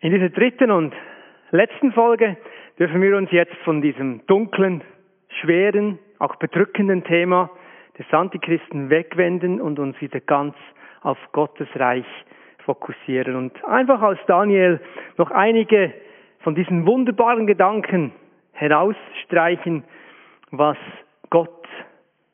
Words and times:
In 0.00 0.12
dieser 0.12 0.28
dritten 0.28 0.70
und 0.70 0.94
letzten 1.50 1.90
Folge 1.90 2.36
dürfen 2.78 3.02
wir 3.02 3.16
uns 3.16 3.32
jetzt 3.32 3.56
von 3.64 3.82
diesem 3.82 4.24
dunklen, 4.28 4.84
schweren, 5.40 5.98
auch 6.20 6.36
bedrückenden 6.36 7.02
Thema 7.02 7.50
des 7.98 8.06
Antichristen 8.12 8.90
wegwenden 8.90 9.60
und 9.60 9.80
uns 9.80 10.00
wieder 10.00 10.20
ganz 10.20 10.54
auf 11.00 11.18
Gottes 11.32 11.66
Reich 11.74 12.06
fokussieren 12.58 13.34
und 13.34 13.64
einfach 13.64 14.00
aus 14.00 14.18
Daniel 14.28 14.80
noch 15.16 15.32
einige 15.32 15.92
von 16.40 16.54
diesen 16.54 16.86
wunderbaren 16.86 17.48
Gedanken 17.48 18.12
herausstreichen, 18.52 19.82
was 20.52 20.76
Gott 21.28 21.66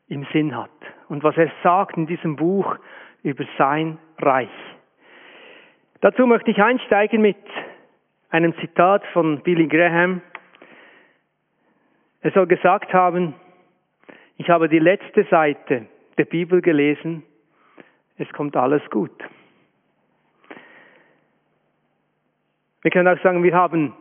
im 0.07 0.27
Sinn 0.31 0.55
hat 0.55 0.69
und 1.09 1.23
was 1.23 1.35
er 1.35 1.51
sagt 1.63 1.97
in 1.97 2.05
diesem 2.05 2.35
Buch 2.35 2.75
über 3.23 3.43
sein 3.57 3.97
Reich. 4.19 4.49
Dazu 6.05 6.27
möchte 6.27 6.51
ich 6.51 6.61
einsteigen 6.61 7.19
mit 7.19 7.35
einem 8.29 8.55
Zitat 8.59 9.03
von 9.07 9.39
Billy 9.39 9.65
Graham. 9.65 10.21
Er 12.21 12.29
soll 12.29 12.45
gesagt 12.45 12.93
haben, 12.93 13.33
ich 14.37 14.47
habe 14.47 14.69
die 14.69 14.77
letzte 14.77 15.23
Seite 15.31 15.87
der 16.19 16.25
Bibel 16.25 16.61
gelesen, 16.61 17.23
es 18.19 18.31
kommt 18.33 18.55
alles 18.55 18.87
gut. 18.91 19.09
Wir 22.83 22.91
können 22.91 23.07
auch 23.07 23.23
sagen, 23.23 23.41
wir 23.41 23.55
haben 23.55 23.91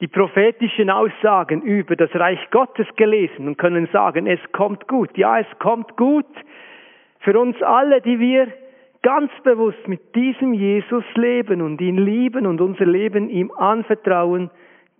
die 0.00 0.08
prophetischen 0.08 0.90
Aussagen 0.90 1.62
über 1.62 1.94
das 1.94 2.12
Reich 2.12 2.40
Gottes 2.50 2.88
gelesen 2.96 3.46
und 3.46 3.56
können 3.56 3.88
sagen, 3.92 4.26
es 4.26 4.40
kommt 4.50 4.88
gut. 4.88 5.16
Ja, 5.16 5.38
es 5.38 5.58
kommt 5.60 5.96
gut 5.96 6.26
für 7.20 7.38
uns 7.38 7.62
alle, 7.62 8.00
die 8.00 8.18
wir 8.18 8.48
ganz 9.02 9.30
bewusst 9.42 9.86
mit 9.88 10.14
diesem 10.14 10.54
Jesus 10.54 11.04
leben 11.14 11.60
und 11.60 11.80
ihn 11.80 11.98
lieben 11.98 12.46
und 12.46 12.60
unser 12.60 12.86
Leben 12.86 13.28
ihm 13.28 13.50
anvertrauen, 13.50 14.50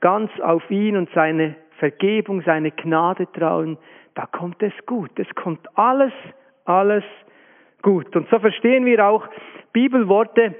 ganz 0.00 0.30
auf 0.40 0.68
ihn 0.70 0.96
und 0.96 1.08
seine 1.14 1.56
Vergebung, 1.78 2.42
seine 2.42 2.72
Gnade 2.72 3.30
trauen, 3.32 3.78
da 4.14 4.26
kommt 4.26 4.62
es 4.62 4.72
gut. 4.86 5.10
Es 5.18 5.32
kommt 5.34 5.66
alles, 5.76 6.12
alles 6.64 7.04
gut. 7.82 8.14
Und 8.14 8.28
so 8.28 8.38
verstehen 8.38 8.84
wir 8.84 9.06
auch 9.06 9.26
Bibelworte, 9.72 10.54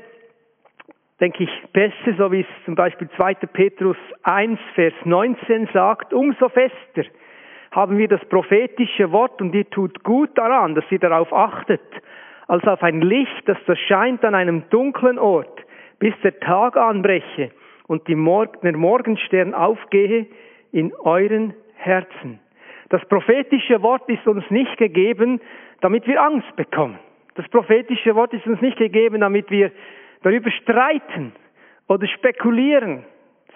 denke 1.21 1.45
ich, 1.45 1.51
besser, 1.73 2.17
so 2.17 2.33
wie 2.33 2.41
es 2.41 2.65
zum 2.65 2.75
Beispiel 2.75 3.09
2. 3.17 3.35
Petrus 3.35 3.97
1, 4.23 4.59
Vers 4.75 4.95
19 5.05 5.69
sagt, 5.73 6.13
umso 6.13 6.49
fester 6.49 7.05
haben 7.71 7.99
wir 7.99 8.09
das 8.09 8.25
prophetische 8.27 9.13
Wort 9.13 9.41
und 9.41 9.55
ihr 9.55 9.69
tut 9.71 10.03
gut 10.03 10.37
daran, 10.37 10.75
dass 10.75 10.85
ihr 10.91 10.99
darauf 10.99 11.33
achtet, 11.33 11.81
als 12.49 12.65
auf 12.65 12.83
ein 12.83 13.01
Licht, 13.01 13.43
das 13.47 13.59
erscheint 13.67 14.25
an 14.25 14.35
einem 14.35 14.69
dunklen 14.71 15.19
Ort, 15.19 15.61
bis 15.99 16.15
der 16.23 16.39
Tag 16.41 16.77
anbreche 16.77 17.51
und 17.87 18.09
Mor 18.09 18.47
der 18.63 18.77
Morgenstern 18.77 19.55
aufgehe 19.55 20.27
in 20.73 20.95
euren 20.95 21.55
Herzen. 21.75 22.41
Das 22.89 23.05
prophetische 23.07 23.83
Wort 23.83 24.09
ist 24.09 24.27
uns 24.27 24.45
nicht 24.51 24.77
gegeben, 24.77 25.41
damit 25.81 26.07
wir 26.07 26.23
Angst 26.23 26.55
bekommen. 26.57 26.99
Das 27.35 27.49
prophetische 27.49 28.15
Wort 28.15 28.35
ist 28.35 28.47
uns 28.47 28.61
nicht 28.61 28.77
gegeben, 28.77 29.21
damit 29.21 29.51
wir 29.51 29.73
darüber 30.23 30.51
streiten 30.51 31.33
oder 31.89 32.07
spekulieren, 32.07 33.05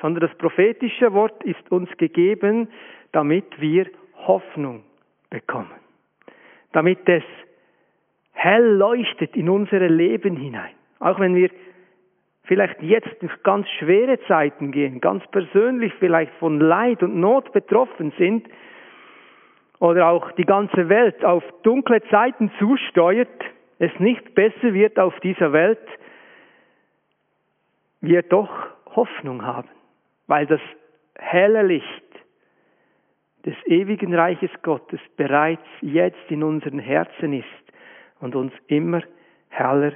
sondern 0.01 0.29
das 0.29 0.39
prophetische 0.39 1.13
Wort 1.13 1.43
ist 1.45 1.71
uns 1.71 1.89
gegeben, 1.97 2.69
damit 3.13 3.61
wir 3.61 3.87
Hoffnung 4.27 4.85
bekommen. 5.31 5.71
Damit 6.73 7.09
es 7.09 7.25
hell 8.37 8.77
leuchtet 8.77 9.35
in 9.35 9.49
unsere 9.49 9.89
Leben 9.89 10.37
hinein. 10.37 10.75
Auch 11.01 11.19
wenn 11.19 11.35
wir 11.35 11.51
vielleicht 12.45 12.81
jetzt 12.83 13.21
durch 13.21 13.43
ganz 13.43 13.67
schwere 13.79 14.21
Zeiten 14.29 14.71
gehen, 14.71 15.01
ganz 15.01 15.27
persönlich 15.29 15.93
vielleicht 15.99 16.33
von 16.35 16.61
Leid 16.61 17.03
und 17.03 17.19
Not 17.19 17.53
betroffen 17.53 18.13
sind, 18.19 18.47
oder 19.79 20.09
auch 20.09 20.33
die 20.33 20.45
ganze 20.45 20.89
Welt 20.89 21.23
auf 21.25 21.45
dunkle 21.63 22.03
Zeiten 22.09 22.51
zusteuert, 22.59 23.29
es 23.79 23.91
nicht 23.99 24.35
besser 24.35 24.73
wird 24.73 24.99
auf 24.99 25.19
dieser 25.21 25.53
Welt, 25.53 25.87
wir 28.01 28.23
doch 28.23 28.51
Hoffnung 28.95 29.45
haben, 29.45 29.69
weil 30.27 30.47
das 30.47 30.61
helle 31.19 31.63
Licht 31.63 31.85
des 33.45 33.55
ewigen 33.67 34.15
Reiches 34.15 34.51
Gottes 34.63 35.01
bereits 35.17 35.67
jetzt 35.83 36.31
in 36.31 36.43
unseren 36.43 36.79
Herzen 36.79 37.35
ist 37.35 37.66
und 38.21 38.35
uns 38.35 38.53
immer 38.67 39.03
heller 39.49 39.93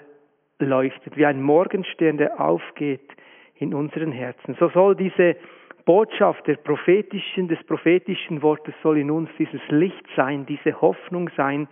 leuchtet, 0.59 1.17
wie 1.17 1.27
ein 1.27 1.43
Morgenstern, 1.43 2.19
der 2.19 2.41
aufgeht 2.41 3.09
in 3.57 3.75
unseren 3.75 4.13
Herzen. 4.13 4.57
So 4.59 4.69
soll 4.71 4.97
diese 4.97 5.37
Botschaft 5.85 6.47
der 6.47 6.57
prophetischen, 6.57 7.49
des 7.49 7.63
prophetischen 7.65 8.43
Wortes 8.43 8.75
soll 8.83 8.99
in 8.99 9.11
uns 9.11 9.31
dieses 9.39 9.61
Licht 9.69 10.07
sein, 10.17 10.47
diese 10.47 10.81
Hoffnung 10.81 11.31
sein, 11.37 11.69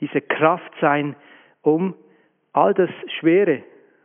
diese 0.00 0.20
Kraft 0.20 0.72
sein, 0.80 1.16
um 1.62 1.94
all 2.52 2.74
das 2.74 2.90
Schwere, 3.18 3.62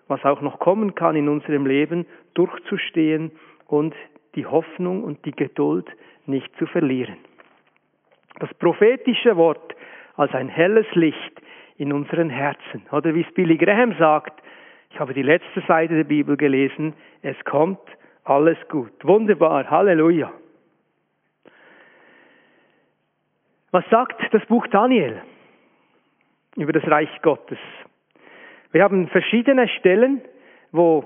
was 0.08 0.24
auch 0.24 0.42
noch 0.42 0.60
kommen 0.60 0.96
kann 0.96 1.16
in 1.16 1.30
unserem 1.30 1.66
Leben, 1.66 2.06
durchzustehen 2.34 3.32
und 3.68 3.96
die 4.36 4.46
Hoffnung 4.46 5.04
und 5.04 5.26
die 5.26 5.32
Geduld 5.32 5.88
nicht 6.26 6.50
zu 6.58 6.66
verlieren. 6.66 7.18
Das 8.40 8.54
prophetische 8.56 9.36
Wort 9.36 9.76
als 10.16 10.34
ein 10.34 10.48
helles 10.48 10.86
Licht 10.94 11.42
in 11.80 11.94
unseren 11.94 12.30
Herzen. 12.30 12.84
Oder 12.92 13.16
wie 13.16 13.22
es 13.22 13.34
Billy 13.34 13.58
Graham 13.58 13.96
sagt, 13.98 14.44
ich 14.92 15.00
habe 15.00 15.14
die 15.14 15.24
letzte 15.24 15.62
Seite 15.62 15.96
der 15.96 16.04
Bibel 16.04 16.36
gelesen, 16.36 16.94
es 17.22 17.38
kommt 17.46 17.80
alles 18.26 18.58
gut. 18.68 18.92
Wunderbar, 19.04 19.70
Halleluja. 19.72 20.32
Was 23.72 23.86
sagt 23.90 24.22
das 24.34 24.46
Buch 24.48 24.68
Daniel 24.68 25.22
über 26.58 26.74
das 26.74 26.86
Reich 26.86 27.10
Gottes? 27.22 27.60
Wir 28.72 28.84
haben 28.84 29.08
verschiedene 29.08 29.70
Stellen, 29.70 30.22
wo 30.72 31.06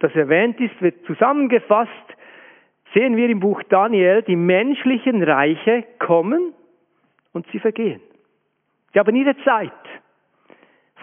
das 0.00 0.14
erwähnt 0.14 0.58
ist, 0.58 0.80
wird 0.80 1.04
zusammengefasst, 1.04 1.90
sehen 2.94 3.16
wir 3.16 3.28
im 3.28 3.40
Buch 3.40 3.62
Daniel, 3.64 4.22
die 4.22 4.36
menschlichen 4.36 5.22
Reiche 5.22 5.84
kommen 5.98 6.54
und 7.32 7.46
sie 7.52 7.58
vergehen. 7.58 8.00
Sie 8.92 8.98
haben 8.98 9.14
ihre 9.16 9.36
Zeit 9.44 9.72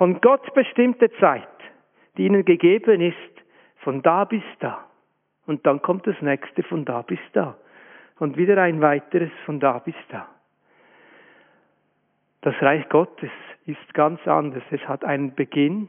von 0.01 0.19
Gott 0.19 0.51
bestimmte 0.55 1.11
Zeit, 1.19 1.47
die 2.17 2.25
ihnen 2.25 2.43
gegeben 2.43 3.01
ist, 3.01 3.15
von 3.83 4.01
da 4.01 4.25
bis 4.25 4.41
da. 4.59 4.87
Und 5.45 5.63
dann 5.67 5.83
kommt 5.83 6.07
das 6.07 6.19
nächste 6.21 6.63
von 6.63 6.85
da 6.85 7.03
bis 7.03 7.19
da. 7.33 7.55
Und 8.17 8.35
wieder 8.35 8.59
ein 8.59 8.81
weiteres 8.81 9.29
von 9.45 9.59
da 9.59 9.77
bis 9.77 9.93
da. 10.09 10.27
Das 12.41 12.59
Reich 12.63 12.89
Gottes 12.89 13.29
ist 13.67 13.93
ganz 13.93 14.19
anders. 14.27 14.63
Es 14.71 14.81
hat 14.87 15.05
einen 15.05 15.35
Beginn, 15.35 15.87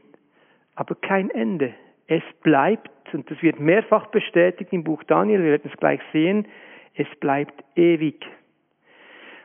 aber 0.75 0.93
kein 0.93 1.31
Ende. 1.31 1.73
Es 2.05 2.21
bleibt, 2.43 3.15
und 3.15 3.31
das 3.31 3.41
wird 3.41 3.59
mehrfach 3.59 4.05
bestätigt 4.11 4.71
im 4.73 4.83
Buch 4.83 5.03
Daniel, 5.05 5.41
wir 5.41 5.51
werden 5.53 5.71
es 5.73 5.79
gleich 5.79 6.01
sehen, 6.11 6.47
es 6.93 7.07
bleibt 7.19 7.63
ewig. 7.75 8.23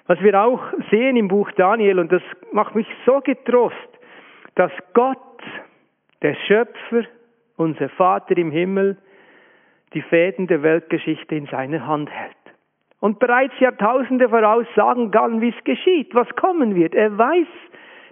Was 0.09 0.21
wir 0.21 0.39
auch 0.39 0.61
sehen 0.91 1.17
im 1.17 1.29
Buch 1.29 1.50
Daniel, 1.53 2.00
und 2.00 2.12
das 2.12 2.23
macht 2.53 2.75
mich 2.75 2.87
so 3.06 3.23
getrost, 3.23 3.98
dass 4.59 4.73
Gott, 4.93 5.19
der 6.21 6.35
Schöpfer, 6.35 7.05
unser 7.57 7.89
Vater 7.91 8.37
im 8.37 8.51
Himmel, 8.51 8.99
die 9.95 10.03
Fäden 10.03 10.49
der 10.49 10.65
Weltgeschichte 10.65 11.37
in 11.37 11.47
seiner 11.47 11.87
Hand 11.87 12.11
hält. 12.11 12.35
Und 12.99 13.21
bereits 13.21 13.55
Jahrtausende 13.61 14.29
voraus 14.29 14.67
sagen 14.75 15.13
kann, 15.13 15.41
wie 15.41 15.51
es 15.57 15.65
geschieht, 15.65 16.13
was 16.13 16.29
kommen 16.35 16.75
wird. 16.75 16.97
Er 16.97 17.17
weiß 17.17 17.47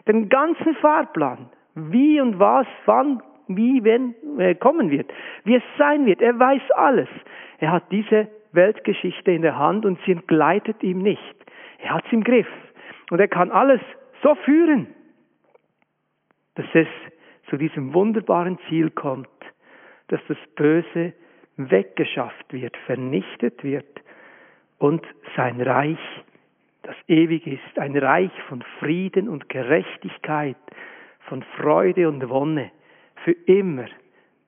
den 0.06 0.28
ganzen 0.28 0.76
Fahrplan, 0.76 1.50
wie 1.74 2.20
und 2.20 2.38
was, 2.38 2.68
wann, 2.84 3.20
wie, 3.48 3.82
wenn 3.82 4.14
äh, 4.38 4.54
kommen 4.54 4.92
wird, 4.92 5.12
wie 5.42 5.56
es 5.56 5.64
sein 5.76 6.06
wird. 6.06 6.22
Er 6.22 6.38
weiß 6.38 6.62
alles. 6.76 7.08
Er 7.58 7.72
hat 7.72 7.90
diese 7.90 8.28
Weltgeschichte 8.52 9.32
in 9.32 9.42
der 9.42 9.58
Hand 9.58 9.84
und 9.84 9.98
sie 10.06 10.12
entgleitet 10.12 10.80
ihm 10.84 10.98
nicht. 10.98 11.34
Er 11.78 11.94
hat 11.94 12.04
es 12.06 12.12
im 12.12 12.22
Griff. 12.22 12.48
Und 13.10 13.18
er 13.18 13.28
kann 13.28 13.50
alles 13.50 13.80
so 14.22 14.36
führen, 14.36 14.94
dass 16.56 16.66
es 16.74 16.88
zu 17.48 17.56
diesem 17.56 17.94
wunderbaren 17.94 18.58
Ziel 18.68 18.90
kommt, 18.90 19.28
dass 20.08 20.20
das 20.28 20.38
Böse 20.56 21.12
weggeschafft 21.56 22.52
wird, 22.52 22.76
vernichtet 22.86 23.62
wird 23.62 24.00
und 24.78 25.06
sein 25.36 25.60
Reich, 25.60 25.98
das 26.82 26.96
ewig 27.08 27.46
ist, 27.46 27.78
ein 27.78 27.96
Reich 27.96 28.32
von 28.48 28.62
Frieden 28.78 29.28
und 29.28 29.48
Gerechtigkeit, 29.48 30.56
von 31.20 31.42
Freude 31.56 32.08
und 32.08 32.28
Wonne 32.28 32.70
für 33.24 33.32
immer 33.32 33.86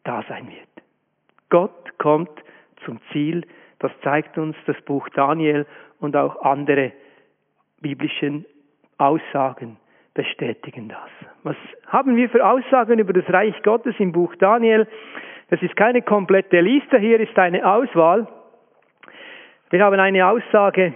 da 0.04 0.24
sein 0.28 0.48
wird. 0.48 0.68
Gott 1.48 1.98
kommt 1.98 2.30
zum 2.84 3.00
Ziel, 3.12 3.46
das 3.80 3.92
zeigt 4.02 4.38
uns 4.38 4.56
das 4.66 4.80
Buch 4.82 5.08
Daniel 5.10 5.66
und 5.98 6.14
auch 6.16 6.42
andere 6.42 6.92
biblischen 7.80 8.44
Aussagen 8.98 9.78
bestätigen 10.18 10.88
das. 10.88 11.08
Was 11.44 11.54
haben 11.86 12.16
wir 12.16 12.28
für 12.28 12.44
Aussagen 12.44 12.98
über 12.98 13.12
das 13.12 13.32
Reich 13.32 13.54
Gottes 13.62 13.94
im 14.00 14.10
Buch 14.10 14.34
Daniel? 14.34 14.88
Das 15.48 15.62
ist 15.62 15.76
keine 15.76 16.02
komplette 16.02 16.60
Liste, 16.60 16.98
hier 16.98 17.20
ist 17.20 17.38
eine 17.38 17.64
Auswahl. 17.64 18.26
Wir 19.70 19.84
haben 19.84 20.00
eine 20.00 20.26
Aussage 20.26 20.92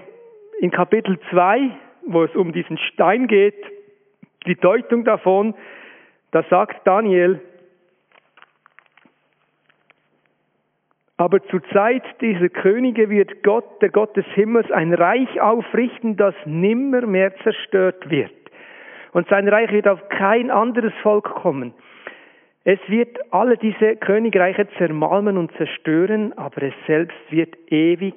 in 0.58 0.72
Kapitel 0.72 1.20
2, 1.30 1.70
wo 2.08 2.24
es 2.24 2.34
um 2.34 2.52
diesen 2.52 2.78
Stein 2.78 3.28
geht, 3.28 3.54
die 4.44 4.56
Deutung 4.56 5.04
davon. 5.04 5.54
Da 6.32 6.42
sagt 6.50 6.84
Daniel, 6.84 7.40
aber 11.16 11.40
zur 11.44 11.62
Zeit 11.68 12.02
dieser 12.20 12.48
Könige 12.48 13.08
wird 13.08 13.44
Gott, 13.44 13.80
der 13.82 13.90
Gott 13.90 14.16
des 14.16 14.26
Himmels, 14.34 14.68
ein 14.72 14.92
Reich 14.92 15.40
aufrichten, 15.40 16.16
das 16.16 16.34
nimmer 16.44 17.06
mehr 17.06 17.32
zerstört 17.44 18.10
wird. 18.10 18.41
Und 19.12 19.28
sein 19.28 19.48
Reich 19.48 19.70
wird 19.70 19.86
auf 19.88 20.08
kein 20.08 20.50
anderes 20.50 20.92
Volk 21.02 21.24
kommen. 21.24 21.74
Es 22.64 22.78
wird 22.88 23.18
alle 23.32 23.56
diese 23.56 23.96
Königreiche 23.96 24.68
zermalmen 24.78 25.36
und 25.36 25.52
zerstören, 25.56 26.32
aber 26.38 26.62
es 26.62 26.74
selbst 26.86 27.18
wird 27.30 27.54
ewig 27.70 28.14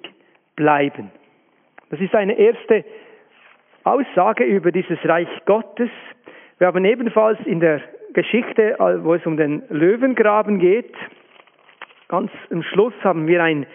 bleiben. 0.56 1.12
Das 1.90 2.00
ist 2.00 2.16
eine 2.16 2.38
erste 2.38 2.86
Aussage 3.84 4.44
über 4.44 4.72
dieses 4.72 4.98
Reich 5.04 5.30
Gottes. 5.46 5.90
Wir 6.58 6.68
haben 6.68 6.86
ebenfalls 6.86 7.40
in 7.46 7.60
der 7.60 7.82
Geschichte, 8.14 8.76
wo 9.04 9.14
es 9.14 9.26
um 9.26 9.36
den 9.36 9.64
Löwengraben 9.70 10.60
geht, 10.60 10.94
ganz 12.08 12.32
am 12.52 12.64
Schluss 12.64 12.94
haben 13.04 13.28
wir 13.28 13.44
ein, 13.44 13.66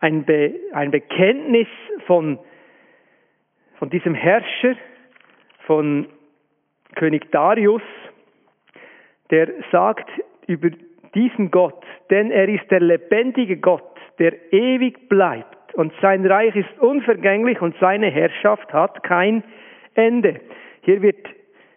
ein, 0.00 0.24
Be, 0.24 0.54
ein 0.72 0.90
Bekenntnis 0.90 1.66
von, 2.06 2.38
von 3.78 3.90
diesem 3.90 4.14
Herrscher, 4.14 4.76
von 5.66 6.06
König 6.94 7.30
Darius, 7.30 7.82
der 9.30 9.48
sagt 9.70 10.08
über 10.46 10.70
diesen 11.14 11.50
Gott, 11.50 11.84
denn 12.10 12.30
er 12.30 12.48
ist 12.48 12.70
der 12.70 12.80
lebendige 12.80 13.56
Gott, 13.56 13.82
der 14.18 14.52
ewig 14.52 15.08
bleibt 15.08 15.74
und 15.74 15.92
sein 16.00 16.24
Reich 16.26 16.54
ist 16.54 16.78
unvergänglich 16.78 17.60
und 17.60 17.74
seine 17.80 18.10
Herrschaft 18.10 18.72
hat 18.72 19.02
kein 19.02 19.42
Ende. 19.94 20.40
Hier 20.82 21.02
wird 21.02 21.26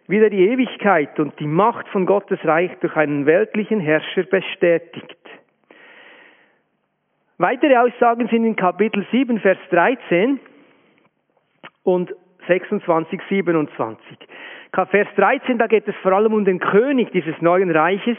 wieder 0.07 0.29
die 0.29 0.47
Ewigkeit 0.47 1.19
und 1.19 1.39
die 1.39 1.47
Macht 1.47 1.87
von 1.89 2.05
Gottes 2.05 2.39
Reich 2.43 2.71
durch 2.81 2.95
einen 2.95 3.25
weltlichen 3.25 3.79
Herrscher 3.79 4.23
bestätigt. 4.23 5.17
Weitere 7.37 7.75
Aussagen 7.77 8.27
sind 8.27 8.45
in 8.45 8.55
Kapitel 8.55 9.05
7, 9.11 9.39
Vers 9.39 9.57
13 9.69 10.39
und 11.83 12.13
26, 12.47 13.19
27. 13.29 14.17
Vers 14.89 15.07
13, 15.15 15.57
da 15.57 15.67
geht 15.67 15.87
es 15.87 15.95
vor 16.01 16.11
allem 16.11 16.33
um 16.33 16.43
den 16.43 16.59
König 16.59 17.11
dieses 17.11 17.39
neuen 17.41 17.71
Reiches, 17.71 18.17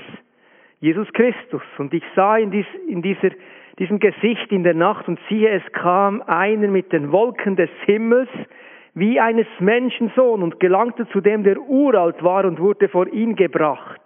Jesus 0.81 1.07
Christus. 1.13 1.63
Und 1.79 1.93
ich 1.93 2.03
sah 2.15 2.39
in, 2.39 2.51
dies, 2.51 2.67
in 2.89 3.03
dieser, 3.03 3.31
diesem 3.79 3.99
Gesicht 3.99 4.51
in 4.51 4.65
der 4.65 4.75
Nacht 4.75 5.07
und 5.09 5.19
siehe, 5.29 5.51
es 5.51 5.73
kam 5.73 6.23
einer 6.23 6.69
mit 6.69 6.93
den 6.93 7.13
Wolken 7.13 7.57
des 7.57 7.71
Himmels 7.85 8.29
wie 8.95 9.21
eines 9.21 9.47
Menschensohn 9.61 10.43
und 10.43 10.59
gelangte 10.59 11.07
zu 11.09 11.21
dem, 11.21 11.45
der 11.45 11.61
uralt 11.61 12.23
war 12.23 12.47
und 12.47 12.59
wurde 12.59 12.89
vor 12.89 13.07
ihn 13.09 13.37
gebracht. 13.37 14.01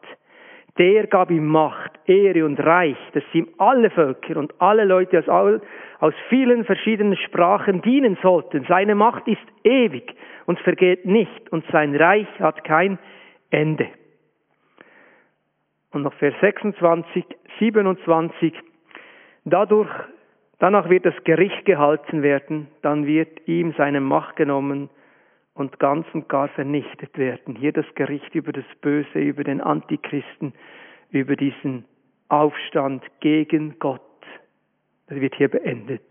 Der 0.80 1.08
gab 1.08 1.30
ihm 1.30 1.46
Macht, 1.46 1.90
Ehre 2.06 2.46
und 2.46 2.58
Reich, 2.58 2.96
dass 3.12 3.22
ihm 3.34 3.48
alle 3.58 3.90
Völker 3.90 4.38
und 4.38 4.54
alle 4.62 4.86
Leute 4.86 5.18
aus, 5.18 5.28
all, 5.28 5.60
aus 5.98 6.14
vielen 6.30 6.64
verschiedenen 6.64 7.18
Sprachen 7.18 7.82
dienen 7.82 8.16
sollten. 8.22 8.64
Seine 8.66 8.94
Macht 8.94 9.28
ist 9.28 9.44
ewig 9.62 10.14
und 10.46 10.58
vergeht 10.60 11.04
nicht 11.04 11.52
und 11.52 11.66
sein 11.70 11.94
Reich 11.94 12.26
hat 12.38 12.64
kein 12.64 12.98
Ende. 13.50 13.88
Und 15.92 16.00
noch 16.00 16.14
Vers 16.14 16.34
26, 16.40 17.26
27. 17.58 18.54
Dadurch, 19.44 19.90
danach 20.60 20.88
wird 20.88 21.04
das 21.04 21.24
Gericht 21.24 21.66
gehalten 21.66 22.22
werden, 22.22 22.68
dann 22.80 23.06
wird 23.06 23.46
ihm 23.46 23.74
seine 23.76 24.00
Macht 24.00 24.36
genommen 24.36 24.88
und 25.60 25.78
ganz 25.78 26.06
und 26.14 26.28
gar 26.28 26.48
vernichtet 26.48 27.16
werden. 27.18 27.54
Hier 27.54 27.72
das 27.72 27.84
Gericht 27.94 28.34
über 28.34 28.50
das 28.50 28.64
Böse, 28.80 29.18
über 29.18 29.44
den 29.44 29.60
Antichristen, 29.60 30.54
über 31.10 31.36
diesen 31.36 31.84
Aufstand 32.28 33.04
gegen 33.20 33.78
Gott. 33.78 34.00
Das 35.08 35.20
wird 35.20 35.34
hier 35.34 35.48
beendet. 35.48 36.02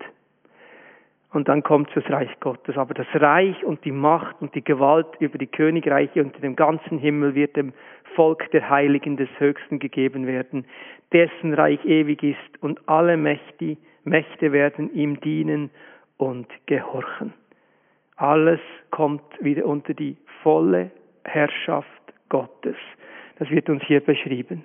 Und 1.31 1.47
dann 1.47 1.63
kommt 1.63 1.89
das 1.95 2.07
Reich 2.09 2.29
Gottes. 2.39 2.77
Aber 2.77 2.93
das 2.93 3.07
Reich 3.15 3.63
und 3.63 3.83
die 3.85 3.91
Macht 3.91 4.39
und 4.39 4.53
die 4.53 4.63
Gewalt 4.63 5.07
über 5.19 5.37
die 5.39 5.47
Königreiche 5.47 6.23
unter 6.23 6.39
dem 6.39 6.55
ganzen 6.55 6.99
Himmel 6.99 7.33
wird 7.33 7.55
dem 7.55 7.73
Volk 8.15 8.51
der 8.51 8.69
Heiligen 8.69 9.17
des 9.17 9.29
Höchsten 9.39 9.79
gegeben 9.79 10.27
werden, 10.27 10.65
dessen 11.11 11.53
Reich 11.55 11.83
ewig 11.85 12.21
ist 12.21 12.61
und 12.61 12.87
alle 12.87 13.17
Mächte, 13.17 13.77
Mächte 14.03 14.51
werden 14.51 14.93
ihm 14.93 15.19
dienen 15.21 15.71
und 16.17 16.47
gehorchen. 16.65 17.33
Alles 18.19 18.59
kommt 18.91 19.23
wieder 19.39 19.65
unter 19.65 19.93
die 19.93 20.17
volle 20.43 20.91
Herrschaft 21.23 21.87
Gottes. 22.27 22.75
Das 23.37 23.49
wird 23.49 23.69
uns 23.69 23.81
hier 23.83 24.01
beschrieben. 24.01 24.63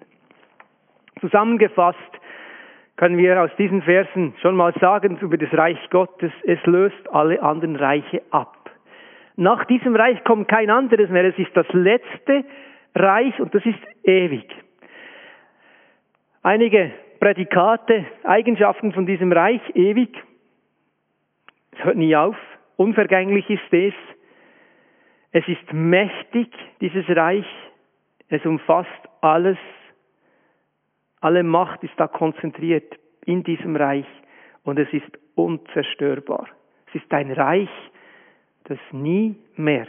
Zusammengefasst 1.20 1.98
können 2.96 3.16
wir 3.16 3.40
aus 3.40 3.50
diesen 3.56 3.82
Versen 3.82 4.34
schon 4.42 4.56
mal 4.56 4.74
sagen 4.80 5.18
über 5.20 5.38
das 5.38 5.52
Reich 5.52 5.78
Gottes, 5.90 6.32
es 6.42 6.58
löst 6.66 7.08
alle 7.12 7.40
anderen 7.42 7.76
Reiche 7.76 8.22
ab. 8.30 8.70
Nach 9.36 9.64
diesem 9.66 9.94
Reich 9.94 10.22
kommt 10.24 10.48
kein 10.48 10.68
anderes 10.68 11.08
mehr, 11.10 11.24
es 11.24 11.38
ist 11.38 11.56
das 11.56 11.66
letzte 11.72 12.44
Reich 12.96 13.38
und 13.38 13.54
das 13.54 13.64
ist 13.64 13.78
ewig. 14.02 14.48
Einige 16.42 16.90
Prädikate, 17.20 18.04
Eigenschaften 18.24 18.92
von 18.92 19.06
diesem 19.06 19.30
Reich, 19.30 19.62
ewig, 19.74 20.10
es 21.70 21.84
hört 21.84 21.96
nie 21.96 22.16
auf, 22.16 22.36
unvergänglich 22.76 23.48
ist 23.48 23.72
es, 23.72 23.94
es 25.32 25.46
ist 25.48 25.72
mächtig, 25.72 26.52
dieses 26.80 27.04
Reich, 27.08 27.46
es 28.28 28.44
umfasst 28.46 28.90
alles, 29.20 29.58
alle 31.20 31.42
Macht 31.42 31.82
ist 31.82 31.94
da 31.96 32.06
konzentriert 32.06 32.98
in 33.24 33.42
diesem 33.42 33.76
Reich 33.76 34.06
und 34.62 34.78
es 34.78 34.92
ist 34.92 35.18
unzerstörbar. 35.34 36.48
Es 36.88 37.02
ist 37.02 37.12
ein 37.12 37.32
Reich, 37.32 37.70
das 38.64 38.78
nie 38.92 39.36
mehr 39.56 39.86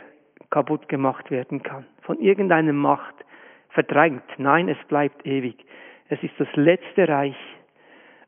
kaputt 0.49 0.87
gemacht 0.89 1.29
werden 1.31 1.61
kann. 1.63 1.85
Von 2.01 2.19
irgendeiner 2.19 2.73
Macht 2.73 3.15
verdrängt. 3.69 4.23
Nein, 4.37 4.69
es 4.69 4.77
bleibt 4.87 5.25
ewig. 5.25 5.65
Es 6.09 6.21
ist 6.23 6.33
das 6.37 6.47
letzte 6.55 7.07
Reich. 7.07 7.37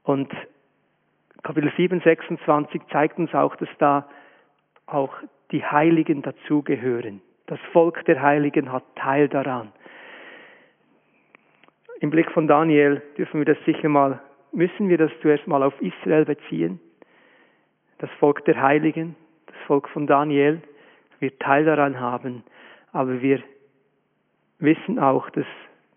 Und 0.04 0.32
Kapitel 1.44 1.72
7, 1.78 2.02
26 2.02 2.82
zeigt 2.92 3.18
uns 3.18 3.34
auch, 3.34 3.56
dass 3.56 3.70
da 3.80 4.08
auch 4.88 5.14
die 5.52 5.64
Heiligen 5.64 6.22
dazugehören. 6.22 7.22
Das 7.46 7.60
Volk 7.72 8.04
der 8.06 8.22
Heiligen 8.22 8.72
hat 8.72 8.84
Teil 8.96 9.30
daran 9.30 9.72
im 12.00 12.10
Blick 12.12 12.32
von 12.32 12.48
Daniel 12.48 13.02
dürfen 13.18 13.40
wir 13.40 13.46
das 13.46 13.64
sicher 13.66 13.90
mal, 13.90 14.22
müssen 14.52 14.90
wir 14.90 14.98
das 14.98 15.12
zuerst 15.22 15.48
mal 15.48 15.64
auf 15.64 15.74
Israel 15.82 16.26
beziehen. 16.26 16.80
Das 17.98 18.10
Volk 18.20 18.46
der 18.46 18.62
Heiligen, 18.62 19.16
das 19.48 19.56
Volk 19.66 19.90
von 19.90 20.06
Daniel 20.06 20.62
wird 21.20 21.40
Teil 21.40 21.66
daran 21.66 22.00
haben, 22.00 22.44
aber 22.92 23.22
wir 23.22 23.42
wissen 24.60 25.00
auch, 25.00 25.30
dass 25.32 25.46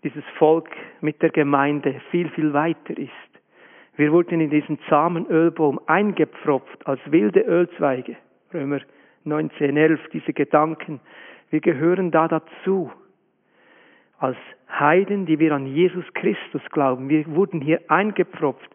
dieses 0.02 0.24
Volk 0.38 0.70
mit 1.02 1.20
der 1.20 1.30
Gemeinde 1.30 2.00
viel, 2.10 2.30
viel 2.30 2.54
weiter 2.54 2.96
ist. 2.96 3.10
Wir 3.96 4.12
wurden 4.12 4.40
in 4.40 4.48
diesen 4.48 4.78
zahmen 4.88 5.26
Ölbaum 5.26 5.78
eingepfropft 5.86 6.86
als 6.86 7.00
wilde 7.10 7.40
Ölzweige. 7.40 8.16
Römer 8.52 8.80
19, 9.24 9.76
11, 9.76 10.00
diese 10.12 10.32
Gedanken. 10.32 11.00
Wir 11.50 11.60
gehören 11.60 12.10
da 12.10 12.26
dazu 12.26 12.90
als 14.18 14.36
Heiden, 14.68 15.26
die 15.26 15.38
wir 15.38 15.52
an 15.52 15.66
Jesus 15.66 16.04
Christus 16.14 16.62
glauben. 16.70 17.08
Wir 17.08 17.26
wurden 17.28 17.60
hier 17.60 17.80
eingepfropft. 17.88 18.68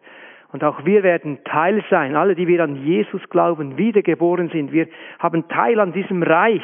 Und 0.52 0.64
auch 0.64 0.84
wir 0.86 1.02
werden 1.02 1.44
Teil 1.44 1.84
sein, 1.90 2.16
alle, 2.16 2.34
die 2.34 2.46
wir 2.46 2.62
an 2.62 2.76
Jesus 2.76 3.20
glauben, 3.28 3.76
wiedergeboren 3.76 4.48
sind. 4.48 4.72
Wir 4.72 4.88
haben 5.18 5.46
Teil 5.48 5.78
an 5.80 5.92
diesem 5.92 6.22
Reich, 6.22 6.62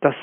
das 0.00 0.14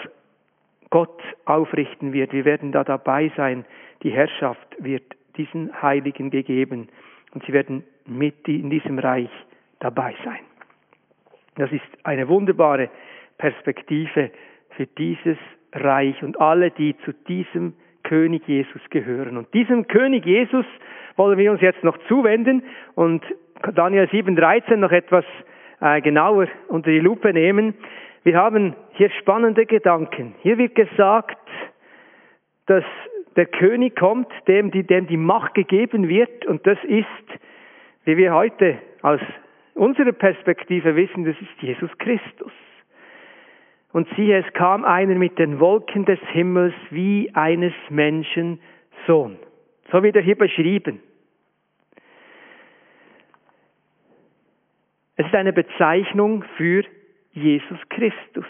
Gott 0.90 1.22
aufrichten 1.46 2.12
wird. 2.12 2.34
Wir 2.34 2.46
werden 2.46 2.72
da 2.72 2.84
dabei 2.84 3.32
sein. 3.38 3.66
Die 4.04 4.12
Herrschaft 4.12 4.68
wird 4.80 5.16
diesen 5.38 5.82
Heiligen 5.82 6.30
gegeben. 6.30 6.90
Und 7.34 7.46
sie 7.46 7.54
werden 7.54 7.84
mit 8.06 8.48
in 8.48 8.70
diesem 8.70 9.00
Reich 9.00 9.32
dabei 9.80 10.13
sein. 10.25 10.40
Das 11.55 11.72
ist 11.72 11.81
eine 12.03 12.27
wunderbare 12.27 12.89
Perspektive 13.38 14.31
für 14.72 14.88
dieses 14.88 15.38
Reich 15.74 16.22
und 16.24 16.39
alle, 16.39 16.72
die 16.72 16.95
zu 17.05 17.13
diesem 17.27 17.74
König 18.03 18.48
Jesus 18.48 18.81
gehören. 18.89 19.38
Und 19.38 19.53
diesem 19.53 19.88
König 19.88 20.25
Jesus 20.25 20.65
wollen 21.15 21.38
wir 21.38 21.51
uns 21.51 21.62
jetzt 21.62 21.83
noch 21.83 21.98
zuwenden 22.07 22.63
und 22.95 23.24
Daniel 23.75 24.05
7,13 24.05 24.77
noch 24.77 24.91
etwas 24.91 25.25
äh, 25.79 26.01
genauer 26.01 26.48
unter 26.67 26.89
die 26.89 27.00
Lupe 27.00 27.33
nehmen. 27.33 27.75
Wir 28.24 28.38
haben 28.38 28.75
hier 28.93 29.10
spannende 29.12 29.65
Gedanken. 29.65 30.36
Hier 30.41 30.57
wird 30.57 30.75
gesagt, 30.75 31.38
dass 32.65 32.83
der 33.36 33.45
König 33.45 33.95
kommt, 33.95 34.31
dem 34.48 34.72
die, 34.72 34.83
dem 34.83 35.07
die 35.07 35.17
Macht 35.17 35.53
gegeben 35.53 36.07
wird, 36.07 36.45
und 36.45 36.65
das 36.67 36.77
ist, 36.83 37.05
wie 38.05 38.17
wir 38.17 38.33
heute 38.33 38.77
aus 39.01 39.19
unserer 39.74 40.12
Perspektive 40.12 40.96
wissen, 40.96 41.25
das 41.25 41.36
ist 41.42 41.62
Jesus 41.62 41.89
Christus. 41.98 42.51
Und 43.92 44.08
siehe, 44.15 44.39
es 44.39 44.53
kam 44.53 44.86
einer 44.86 45.15
mit 45.15 45.38
den 45.38 45.60
Wolken 45.60 46.06
des 46.06 46.20
Himmels 46.32 46.74
wie 46.89 47.30
eines 47.34 47.74
Menschen 47.89 48.60
Sohn. 49.06 49.38
So 49.92 50.01
wird 50.01 50.15
er 50.15 50.24
hier 50.24 50.38
beschrieben. 50.38 51.00
Es 55.15 55.27
ist 55.27 55.36
eine 55.36 55.53
Bezeichnung 55.53 56.44
für 56.58 56.84
Jesus 57.34 57.77
Christus. 57.89 58.46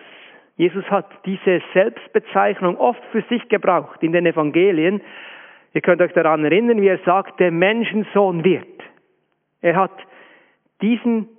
Jesus 0.56 0.86
hat 0.90 1.10
diese 1.26 1.62
Selbstbezeichnung 1.74 2.78
oft 2.78 3.04
für 3.12 3.22
sich 3.24 3.48
gebraucht 3.50 4.02
in 4.02 4.14
den 4.14 4.26
Evangelien. 4.26 5.02
Ihr 5.74 5.82
könnt 5.82 6.02
euch 6.02 6.14
daran 6.14 6.46
erinnern, 6.46 6.82
wie 6.82 6.88
er 6.88 7.00
sagt, 7.00 7.40
der 7.40 7.52
Menschensohn 7.52 8.44
wird. 8.44 8.68
Er 9.62 9.76
hat 9.76 9.92
diesen, 10.84 11.30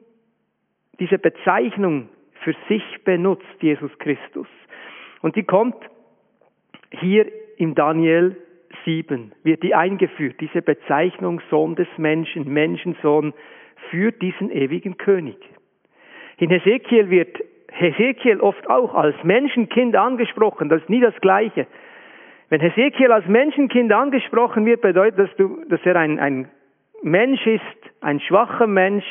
diese 0.99 1.19
Bezeichnung 1.19 2.09
für 2.43 2.55
sich 2.69 2.83
benutzt, 3.05 3.45
Jesus 3.61 3.97
Christus. 3.99 4.49
Und 5.21 5.37
die 5.37 5.45
kommt 5.45 5.77
hier 6.91 7.27
im 7.59 7.75
Daniel 7.75 8.37
7, 8.85 9.33
wird 9.43 9.63
die 9.63 9.75
eingeführt, 9.75 10.41
diese 10.41 10.63
Bezeichnung 10.63 11.41
Sohn 11.51 11.77
des 11.77 11.89
Menschen, 11.97 12.53
Menschensohn 12.53 13.35
für 13.91 14.13
diesen 14.13 14.51
ewigen 14.51 14.97
König. 14.97 15.37
In 16.39 16.51
Hesekiel 16.51 17.11
wird 17.11 17.39
Hesekiel 17.71 18.41
oft 18.41 18.69
auch 18.69 18.95
als 18.95 19.17
Menschenkind 19.25 19.95
angesprochen, 19.97 20.69
das 20.69 20.83
ist 20.83 20.91
nie 20.91 21.01
das 21.01 21.15
Gleiche. 21.21 21.67
Wenn 22.49 22.61
Hesekiel 22.61 23.13
als 23.13 23.27
Menschenkind 23.27 23.93
angesprochen 23.93 24.65
wird, 24.67 24.81
bedeutet 24.81 25.19
das, 25.19 25.49
dass 25.69 25.81
er 25.85 25.97
ein, 25.97 26.19
ein 26.19 26.49
Mensch 27.03 27.47
ist, 27.47 27.63
ein 28.01 28.21
schwacher 28.21 28.67
Mensch, 28.67 29.05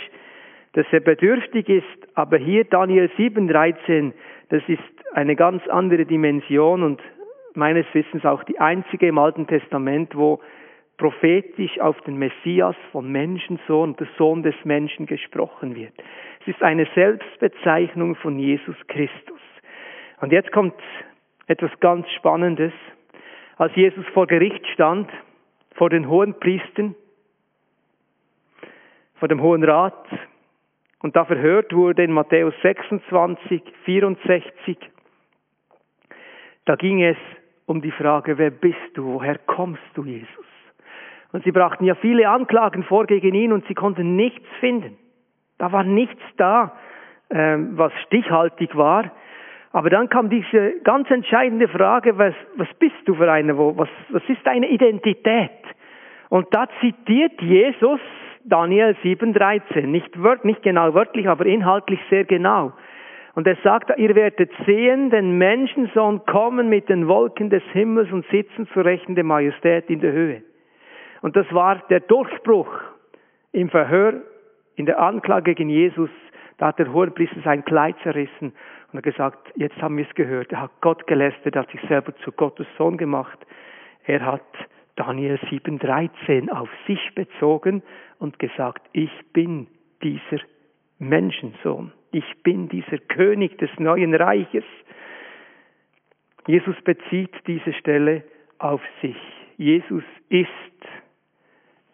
dass 0.73 0.85
er 0.91 0.99
bedürftig 0.99 1.69
ist, 1.69 1.85
aber 2.15 2.37
hier 2.37 2.65
Daniel 2.65 3.09
7,13, 3.17 4.11
das 4.49 4.63
ist 4.67 4.81
eine 5.13 5.35
ganz 5.35 5.67
andere 5.67 6.05
Dimension 6.05 6.83
und 6.83 7.01
meines 7.53 7.85
Wissens 7.93 8.25
auch 8.25 8.43
die 8.43 8.59
einzige 8.59 9.07
im 9.07 9.19
Alten 9.19 9.45
Testament, 9.47 10.15
wo 10.15 10.39
prophetisch 10.97 11.79
auf 11.79 11.99
den 12.01 12.17
Messias 12.17 12.75
vom 12.91 13.11
Menschensohn, 13.11 13.95
der 13.95 14.07
Sohn 14.17 14.43
des 14.43 14.55
Menschen 14.63 15.05
gesprochen 15.05 15.75
wird. 15.75 15.93
Es 16.41 16.47
ist 16.47 16.63
eine 16.63 16.87
Selbstbezeichnung 16.95 18.15
von 18.15 18.37
Jesus 18.39 18.75
Christus. 18.87 19.39
Und 20.21 20.31
jetzt 20.31 20.51
kommt 20.51 20.75
etwas 21.47 21.71
ganz 21.79 22.09
Spannendes. 22.11 22.73
Als 23.57 23.75
Jesus 23.75 24.05
vor 24.13 24.27
Gericht 24.27 24.65
stand, 24.73 25.09
vor 25.75 25.89
den 25.89 26.07
hohen 26.07 26.39
Priestern, 26.39 26.95
vor 29.15 29.27
dem 29.27 29.41
Hohen 29.41 29.63
Rat, 29.63 30.07
und 31.03 31.17
da 31.17 31.25
verhört 31.25 31.73
wurde 31.73 32.03
in 32.03 32.13
Matthäus 32.13 32.53
26, 32.63 33.61
64, 33.83 34.77
da 36.65 36.75
ging 36.75 37.03
es 37.03 37.17
um 37.65 37.81
die 37.81 37.91
Frage, 37.91 38.37
wer 38.37 38.49
bist 38.49 38.77
du, 38.93 39.15
woher 39.15 39.37
kommst 39.37 39.83
du, 39.95 40.05
Jesus? 40.05 40.45
Und 41.33 41.43
sie 41.43 41.51
brachten 41.51 41.83
ja 41.83 41.95
viele 41.95 42.29
Anklagen 42.29 42.83
vor 42.83 43.05
gegen 43.05 43.35
ihn 43.35 43.51
und 43.51 43.67
sie 43.67 43.73
konnten 43.73 44.15
nichts 44.15 44.47
finden. 44.61 44.97
Da 45.57 45.73
war 45.73 45.83
nichts 45.83 46.21
da, 46.37 46.77
ähm, 47.29 47.77
was 47.77 47.91
stichhaltig 48.05 48.75
war. 48.77 49.11
Aber 49.73 49.89
dann 49.89 50.07
kam 50.07 50.29
diese 50.29 50.79
ganz 50.83 51.09
entscheidende 51.09 51.67
Frage, 51.67 52.17
was, 52.17 52.33
was 52.55 52.67
bist 52.79 52.95
du 53.05 53.15
für 53.15 53.29
eine, 53.29 53.57
was, 53.57 53.89
was 54.09 54.23
ist 54.29 54.45
deine 54.45 54.69
Identität? 54.69 55.51
Und 56.29 56.47
da 56.51 56.67
zitiert 56.79 57.41
Jesus 57.41 57.99
Daniel 58.45 58.95
7,13. 59.03 59.87
Nicht, 59.87 60.21
wört, 60.21 60.43
nicht 60.43 60.63
genau 60.63 60.93
wörtlich, 60.93 61.27
aber 61.27 61.45
inhaltlich 61.45 61.99
sehr 62.09 62.25
genau. 62.25 62.73
Und 63.35 63.47
er 63.47 63.55
sagt, 63.63 63.97
ihr 63.97 64.13
werdet 64.15 64.51
sehen, 64.65 65.09
den 65.09 65.37
Menschensohn 65.37 66.23
kommen 66.25 66.69
mit 66.69 66.89
den 66.89 67.07
Wolken 67.07 67.49
des 67.49 67.63
Himmels 67.71 68.11
und 68.11 68.25
sitzen 68.27 68.67
zu 68.73 68.81
Rechten 68.81 69.15
der 69.15 69.23
Majestät 69.23 69.89
in 69.89 70.01
der 70.01 70.11
Höhe. 70.11 70.43
Und 71.21 71.35
das 71.35 71.51
war 71.51 71.81
der 71.89 72.01
Durchbruch 72.01 72.69
im 73.53 73.69
Verhör, 73.69 74.21
in 74.75 74.85
der 74.85 74.99
Anklage 74.99 75.55
gegen 75.55 75.69
Jesus. 75.69 76.09
Da 76.57 76.67
hat 76.67 76.79
der 76.79 76.93
Hohenpriester 76.93 77.41
sein 77.43 77.65
Kleid 77.65 77.95
zerrissen 78.03 78.53
und 78.91 78.97
hat 78.97 79.03
gesagt, 79.03 79.51
jetzt 79.55 79.81
haben 79.81 79.97
wir 79.97 80.05
es 80.07 80.15
gehört. 80.15 80.51
Er 80.51 80.61
hat 80.61 80.71
Gott 80.81 81.07
gelästert, 81.07 81.55
er 81.55 81.61
hat 81.63 81.71
sich 81.71 81.81
selber 81.87 82.15
zu 82.17 82.31
Gottes 82.31 82.67
Sohn 82.77 82.97
gemacht. 82.97 83.39
Er 84.05 84.23
hat 84.25 84.43
Daniel 84.95 85.39
7,13 85.49 86.49
auf 86.49 86.69
sich 86.87 86.99
bezogen 87.15 87.81
und 88.19 88.37
gesagt, 88.39 88.87
ich 88.93 89.11
bin 89.33 89.67
dieser 90.03 90.41
Menschensohn. 90.99 91.91
Ich 92.11 92.25
bin 92.43 92.69
dieser 92.69 92.99
König 92.99 93.57
des 93.57 93.71
neuen 93.79 94.13
Reiches. 94.13 94.65
Jesus 96.45 96.75
bezieht 96.83 97.31
diese 97.47 97.73
Stelle 97.73 98.23
auf 98.59 98.81
sich. 99.01 99.17
Jesus 99.57 100.03
ist 100.29 100.49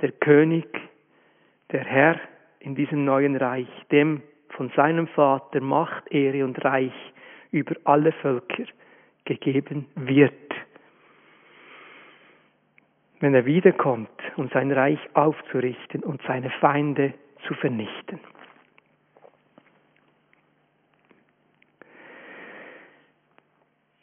der 0.02 0.12
König, 0.12 0.68
der 1.72 1.86
Herr 1.86 2.20
in 2.60 2.76
diesem 2.76 3.06
neuen 3.06 3.38
Reich, 3.38 3.68
dem 3.92 4.22
von 4.50 4.72
seinem 4.76 5.08
Vater 5.08 5.62
Macht, 5.62 6.12
Ehre 6.12 6.44
und 6.44 6.64
Reich 6.66 6.94
über 7.52 7.76
alle 7.86 8.12
Völker 8.12 8.66
gegeben 9.26 9.86
wird 9.96 10.34
wenn 13.20 13.34
er 13.34 13.46
wiederkommt, 13.46 14.10
um 14.38 14.50
sein 14.50 14.72
Reich 14.72 15.00
aufzurichten 15.14 16.04
und 16.04 16.22
seine 16.24 16.50
Feinde 16.62 17.14
zu 17.48 17.54
vernichten. 17.56 18.20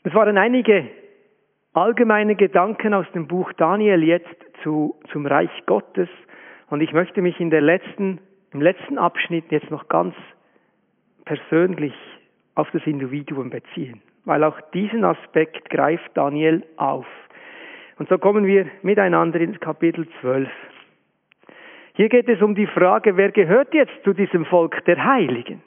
Es 0.02 0.14
waren 0.14 0.38
einige 0.38 0.88
allgemeine 1.72 2.36
Gedanken 2.36 2.94
aus 2.94 3.06
dem 3.12 3.26
Buch 3.26 3.52
Daniel 3.54 4.02
jetzt 4.02 4.36
zu, 4.62 4.94
zum 5.10 5.26
Reich 5.26 5.50
Gottes 5.66 6.08
und 6.68 6.80
ich 6.80 6.92
möchte 6.92 7.22
mich 7.22 7.40
in 7.40 7.50
der 7.50 7.60
letzten, 7.60 8.20
im 8.52 8.60
letzten 8.60 8.98
Abschnitt 8.98 9.50
jetzt 9.50 9.70
noch 9.70 9.88
ganz 9.88 10.14
persönlich 11.24 11.94
auf 12.54 12.70
das 12.70 12.86
Individuum 12.86 13.50
beziehen, 13.50 14.00
weil 14.24 14.44
auch 14.44 14.60
diesen 14.72 15.04
Aspekt 15.04 15.68
greift 15.70 16.16
Daniel 16.16 16.64
auf. 16.76 17.06
Und 17.98 18.08
so 18.08 18.18
kommen 18.18 18.46
wir 18.46 18.70
miteinander 18.82 19.40
ins 19.40 19.58
Kapitel 19.60 20.06
12. 20.20 20.48
Hier 21.94 22.08
geht 22.10 22.28
es 22.28 22.42
um 22.42 22.54
die 22.54 22.66
Frage, 22.66 23.16
wer 23.16 23.30
gehört 23.30 23.72
jetzt 23.72 24.04
zu 24.04 24.12
diesem 24.12 24.44
Volk 24.44 24.84
der 24.84 25.02
Heiligen? 25.02 25.62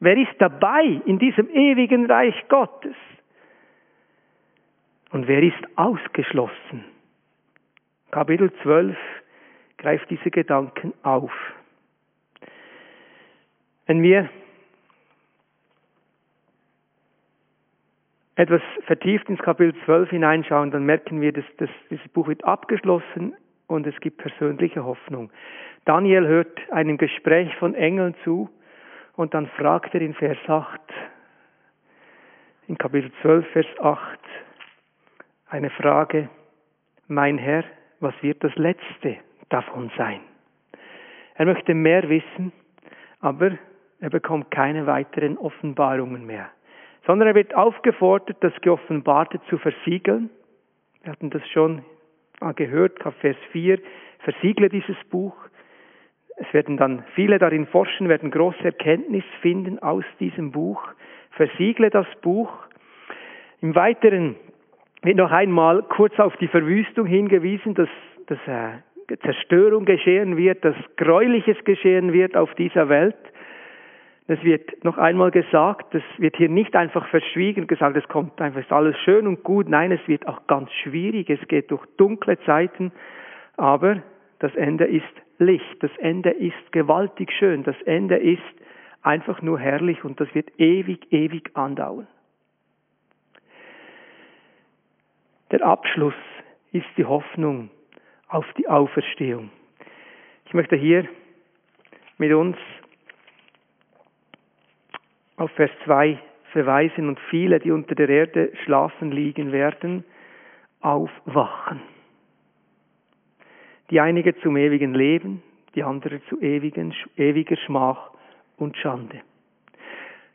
Wer 0.00 0.16
ist 0.16 0.34
dabei 0.38 1.00
in 1.04 1.18
diesem 1.18 1.50
ewigen 1.50 2.10
Reich 2.10 2.34
Gottes? 2.48 2.96
Und 5.10 5.28
wer 5.28 5.42
ist 5.42 5.62
ausgeschlossen? 5.76 6.84
Kapitel 8.10 8.50
12 8.62 8.96
greift 9.76 10.10
diese 10.10 10.30
Gedanken 10.30 10.94
auf. 11.02 11.32
Wenn 13.86 14.02
wir 14.02 14.30
etwas 18.36 18.62
vertieft 18.86 19.28
ins 19.28 19.40
Kapitel 19.40 19.74
12 19.84 20.10
hineinschauen, 20.10 20.70
dann 20.70 20.84
merken 20.84 21.20
wir, 21.20 21.32
dass, 21.32 21.44
dass 21.58 21.68
dieses 21.90 22.08
Buch 22.08 22.28
wird 22.28 22.44
abgeschlossen 22.44 23.34
und 23.66 23.86
es 23.86 23.98
gibt 24.00 24.18
persönliche 24.18 24.84
Hoffnung. 24.84 25.30
Daniel 25.84 26.26
hört 26.26 26.58
einem 26.70 26.96
Gespräch 26.96 27.54
von 27.56 27.74
Engeln 27.74 28.14
zu 28.24 28.48
und 29.16 29.34
dann 29.34 29.48
fragt 29.48 29.94
er 29.94 30.00
in 30.00 30.14
Vers 30.14 30.38
8, 30.46 30.80
in 32.68 32.78
Kapitel 32.78 33.12
12, 33.20 33.46
Vers 33.48 33.66
8, 33.80 34.18
eine 35.48 35.70
Frage, 35.70 36.30
mein 37.08 37.36
Herr, 37.36 37.64
was 38.00 38.14
wird 38.22 38.42
das 38.42 38.54
Letzte 38.56 39.18
davon 39.50 39.90
sein? 39.98 40.20
Er 41.34 41.44
möchte 41.44 41.74
mehr 41.74 42.08
wissen, 42.08 42.52
aber 43.20 43.58
er 44.00 44.10
bekommt 44.10 44.50
keine 44.50 44.86
weiteren 44.86 45.36
Offenbarungen 45.36 46.24
mehr 46.24 46.50
sondern 47.06 47.28
er 47.28 47.34
wird 47.34 47.54
aufgefordert, 47.54 48.36
das 48.40 48.52
Geoffenbarte 48.60 49.40
zu 49.48 49.58
versiegeln. 49.58 50.30
Wir 51.02 51.12
hatten 51.12 51.30
das 51.30 51.46
schon 51.48 51.84
gehört, 52.56 52.98
Vers 53.20 53.36
4, 53.52 53.78
versiegle 54.20 54.68
dieses 54.68 54.96
Buch. 55.10 55.34
Es 56.36 56.52
werden 56.52 56.76
dann 56.76 57.04
viele 57.14 57.38
darin 57.38 57.66
forschen, 57.66 58.08
werden 58.08 58.30
große 58.30 58.64
Erkenntnis 58.64 59.24
finden 59.40 59.78
aus 59.78 60.04
diesem 60.18 60.50
Buch. 60.50 60.82
Versiegle 61.32 61.90
das 61.90 62.06
Buch. 62.20 62.50
Im 63.60 63.74
Weiteren 63.74 64.36
wird 65.02 65.16
noch 65.16 65.30
einmal 65.30 65.82
kurz 65.82 66.18
auf 66.18 66.36
die 66.36 66.48
Verwüstung 66.48 67.06
hingewiesen, 67.06 67.74
dass, 67.74 67.88
dass 68.26 68.38
äh, 68.46 69.16
Zerstörung 69.22 69.84
geschehen 69.84 70.36
wird, 70.36 70.64
dass 70.64 70.76
Gräuliches 70.96 71.62
geschehen 71.64 72.12
wird 72.12 72.36
auf 72.36 72.54
dieser 72.54 72.88
Welt. 72.88 73.16
Das 74.28 74.42
wird 74.44 74.84
noch 74.84 74.98
einmal 74.98 75.30
gesagt, 75.30 75.94
das 75.94 76.02
wird 76.18 76.36
hier 76.36 76.48
nicht 76.48 76.76
einfach 76.76 77.06
verschwiegen, 77.08 77.66
gesagt, 77.66 77.96
es 77.96 78.06
kommt 78.08 78.40
einfach, 78.40 78.60
ist 78.60 78.72
alles 78.72 78.96
schön 79.00 79.26
und 79.26 79.42
gut. 79.42 79.68
Nein, 79.68 79.90
es 79.90 80.06
wird 80.06 80.28
auch 80.28 80.46
ganz 80.46 80.70
schwierig, 80.82 81.28
es 81.28 81.46
geht 81.48 81.70
durch 81.70 81.84
dunkle 81.96 82.38
Zeiten, 82.40 82.92
aber 83.56 84.02
das 84.38 84.54
Ende 84.54 84.84
ist 84.84 85.04
Licht, 85.38 85.82
das 85.82 85.90
Ende 85.98 86.30
ist 86.30 86.72
gewaltig 86.72 87.32
schön, 87.32 87.64
das 87.64 87.80
Ende 87.82 88.16
ist 88.16 88.42
einfach 89.02 89.42
nur 89.42 89.58
herrlich 89.58 90.04
und 90.04 90.20
das 90.20 90.32
wird 90.34 90.48
ewig, 90.58 91.12
ewig 91.12 91.50
andauern. 91.54 92.06
Der 95.50 95.66
Abschluss 95.66 96.14
ist 96.70 96.86
die 96.96 97.04
Hoffnung 97.04 97.70
auf 98.28 98.46
die 98.56 98.68
Auferstehung. 98.68 99.50
Ich 100.46 100.54
möchte 100.54 100.76
hier 100.76 101.06
mit 102.18 102.32
uns 102.32 102.56
auf 105.36 105.50
Vers 105.52 105.70
2 105.84 106.18
verweisen 106.52 107.08
und 107.08 107.18
viele, 107.30 107.58
die 107.58 107.70
unter 107.70 107.94
der 107.94 108.08
Erde 108.08 108.52
schlafen 108.64 109.10
liegen 109.10 109.52
werden, 109.52 110.04
aufwachen. 110.80 111.80
Die 113.90 114.00
einige 114.00 114.36
zum 114.40 114.56
ewigen 114.56 114.94
Leben, 114.94 115.42
die 115.74 115.82
andere 115.82 116.22
zu 116.28 116.40
ewigen, 116.40 116.94
ewiger 117.16 117.56
Schmach 117.56 118.10
und 118.56 118.76
Schande. 118.76 119.20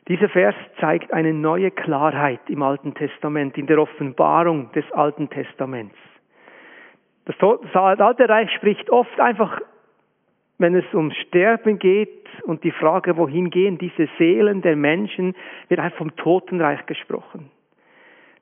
Dieser 0.08 0.28
Vers 0.30 0.54
zeigt 0.80 1.12
eine 1.12 1.34
neue 1.34 1.70
Klarheit 1.70 2.40
im 2.48 2.62
Alten 2.62 2.94
Testament, 2.94 3.58
in 3.58 3.66
der 3.66 3.78
Offenbarung 3.78 4.72
des 4.72 4.90
Alten 4.92 5.28
Testaments. 5.28 5.96
Das, 7.26 7.36
Alte 7.74 8.26
Reich 8.28 8.50
spricht 8.52 8.88
oft 8.88 9.20
einfach, 9.20 9.60
wenn 10.58 10.74
es 10.74 10.84
um 10.92 11.12
Sterben 11.12 11.78
geht 11.78 12.26
und 12.42 12.64
die 12.64 12.72
Frage, 12.72 13.16
wohin 13.16 13.50
gehen 13.50 13.78
diese 13.78 14.08
Seelen 14.18 14.60
der 14.62 14.76
Menschen, 14.76 15.34
wird 15.68 15.80
einfach 15.80 15.98
vom 15.98 16.14
Totenreich 16.16 16.84
gesprochen. 16.86 17.50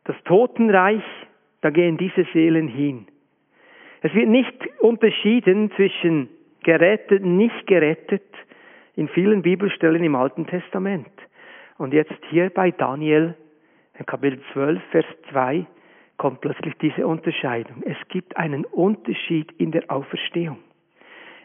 Das 0.05 0.17
Totenreich, 0.25 1.03
da 1.61 1.71
gehen 1.71 1.97
diese 1.99 2.27
Seelen 2.33 2.69
hin. 2.69 3.07
Es 4.01 4.15
wird 4.15 4.29
nicht 4.29 4.55
unterschieden 4.81 5.71
zwischen 5.77 6.29
gerettet, 6.63 7.25
nicht 7.25 7.67
gerettet 7.67 8.23
in 8.95 9.09
vielen 9.09 9.43
Bibelstellen 9.43 10.03
im 10.03 10.15
Alten 10.15 10.47
Testament. 10.47 11.11
Und 11.79 11.93
jetzt 11.93 12.15
hier 12.31 12.51
bei 12.51 12.71
Daniel, 12.71 13.35
Kapitel 14.07 14.41
12, 14.53 14.83
Vers 14.91 15.05
2, 15.31 15.67
kommt 16.17 16.41
plötzlich 16.41 16.75
diese 16.81 17.07
Unterscheidung. 17.07 17.83
Es 17.85 17.97
gibt 18.09 18.37
einen 18.37 18.65
Unterschied 18.65 19.53
in 19.59 19.71
der 19.71 19.91
Auferstehung. 19.91 20.59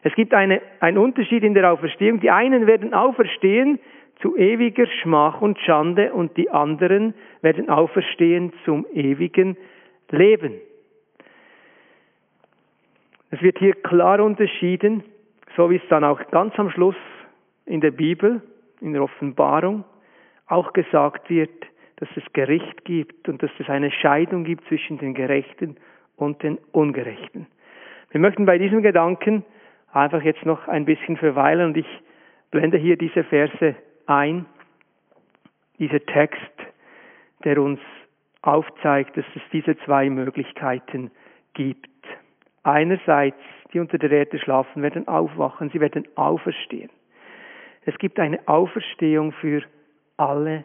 Es 0.03 0.13
gibt 0.15 0.34
eine, 0.34 0.62
einen 0.79 0.98
Unterschied 0.98 1.43
in 1.43 1.53
der 1.53 1.72
Auferstehung. 1.72 2.20
Die 2.20 2.31
einen 2.31 2.67
werden 2.67 2.93
auferstehen 2.93 3.79
zu 4.22 4.36
ewiger 4.38 4.88
Schmach 5.01 5.41
und 5.41 5.60
Schande 5.60 6.13
und 6.13 6.38
die 6.38 6.50
anderen 6.50 7.13
werden 7.41 7.70
auferstehen 7.70 8.53
zum 8.65 8.86
ewigen 8.93 9.58
Leben. 10.10 10.53
Es 13.31 13.41
wird 13.41 13.60
hier 13.60 13.74
klar 13.74 14.20
unterschieden, 14.20 15.03
so 15.55 15.70
wie 15.70 15.77
es 15.77 15.88
dann 15.89 16.03
auch 16.03 16.20
ganz 16.31 16.58
am 16.60 16.70
Schluss 16.70 16.96
in 17.65 17.81
der 17.81 17.91
Bibel, 17.91 18.41
in 18.81 18.93
der 18.93 19.03
Offenbarung, 19.03 19.86
auch 20.48 20.74
gesagt 20.74 21.29
wird, 21.29 21.65
dass 21.98 22.10
es 22.15 22.24
Gericht 22.34 22.84
gibt 22.84 23.29
und 23.29 23.41
dass 23.41 23.51
es 23.60 23.70
eine 23.70 23.91
Scheidung 23.91 24.43
gibt 24.43 24.67
zwischen 24.67 24.98
den 24.98 25.13
Gerechten 25.13 25.77
und 26.17 26.43
den 26.43 26.58
Ungerechten. 26.72 27.48
Wir 28.10 28.20
möchten 28.20 28.46
bei 28.46 28.58
diesem 28.58 28.81
Gedanken 28.81 29.46
einfach 29.93 30.21
jetzt 30.21 30.45
noch 30.45 30.67
ein 30.67 30.86
bisschen 30.86 31.17
verweilen 31.17 31.67
und 31.67 31.77
ich 31.77 31.88
blende 32.51 32.77
hier 32.77 32.98
diese 32.98 33.24
Verse 33.24 33.75
ein, 34.05 34.45
dieser 35.79 36.05
Text, 36.05 36.39
der 37.43 37.62
uns 37.62 37.79
aufzeigt, 38.41 39.17
dass 39.17 39.25
es 39.36 39.41
diese 39.51 39.77
zwei 39.79 40.10
Möglichkeiten 40.10 41.12
gibt. 41.53 41.88
Einerseits, 42.63 43.38
die 43.74 43.79
unter 43.79 43.98
der 43.98 44.12
Erde 44.12 44.39
schlafen, 44.39 44.83
werden 44.83 45.07
aufwachen, 45.07 45.69
sie 45.69 45.79
werden 45.79 46.07
auferstehen. 46.15 46.89
Es 47.86 47.98
gibt 47.98 48.19
eine 48.19 48.39
Auferstehung 48.48 49.31
für 49.31 49.63
alle 50.18 50.63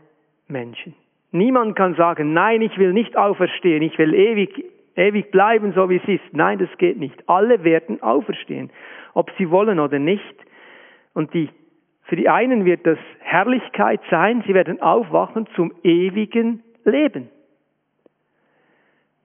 Menschen. 0.49 0.95
Niemand 1.33 1.77
kann 1.77 1.95
sagen, 1.95 2.33
nein, 2.33 2.63
ich 2.63 2.77
will 2.79 2.93
nicht 2.93 3.17
auferstehen, 3.17 3.83
ich 3.83 3.99
will 3.99 4.15
ewig, 4.15 4.65
ewig 4.97 5.31
bleiben, 5.31 5.73
so 5.75 5.89
wie 5.89 5.97
es 5.97 6.09
ist. 6.09 6.33
Nein, 6.33 6.59
das 6.59 6.69
geht 6.79 6.99
nicht. 6.99 7.29
Alle 7.29 7.63
werden 7.65 8.03
auferstehen, 8.03 8.71
ob 9.15 9.31
sie 9.39 9.51
wollen 9.51 9.79
oder 9.79 9.99
nicht. 9.99 10.35
Und 11.15 11.33
die, 11.35 11.51
für 12.05 12.17
die 12.17 12.29
einen 12.29 12.65
wird 12.65 12.87
das 12.87 12.99
Herrlichkeit 13.21 14.01
sein, 14.11 14.43
sie 14.47 14.55
werden 14.55 14.81
aufwachen 14.81 15.47
zum 15.55 15.73
ewigen 15.83 16.63
Leben. 16.85 17.29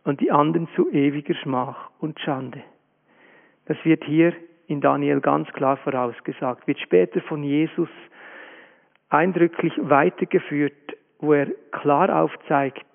Und 0.03 0.19
die 0.19 0.31
anderen 0.31 0.67
zu 0.75 0.89
ewiger 0.91 1.35
Schmach 1.35 1.91
und 1.99 2.19
Schande. 2.19 2.61
Das 3.65 3.77
wird 3.83 4.03
hier 4.03 4.33
in 4.67 4.81
Daniel 4.81 5.21
ganz 5.21 5.47
klar 5.53 5.77
vorausgesagt, 5.77 6.65
wird 6.67 6.79
später 6.79 7.21
von 7.21 7.43
Jesus 7.43 7.89
eindrücklich 9.09 9.73
weitergeführt, 9.77 10.95
wo 11.19 11.33
er 11.33 11.47
klar 11.71 12.23
aufzeigt, 12.23 12.87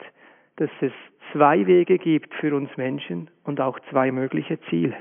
dass 0.57 0.71
es 0.81 0.93
zwei 1.37 1.67
Wege 1.67 1.99
gibt 1.99 2.33
für 2.37 2.55
uns 2.57 2.75
Menschen 2.79 3.29
und 3.45 3.61
auch 3.61 3.79
zwei 3.91 4.11
mögliche 4.11 4.59
Ziele. 4.71 4.97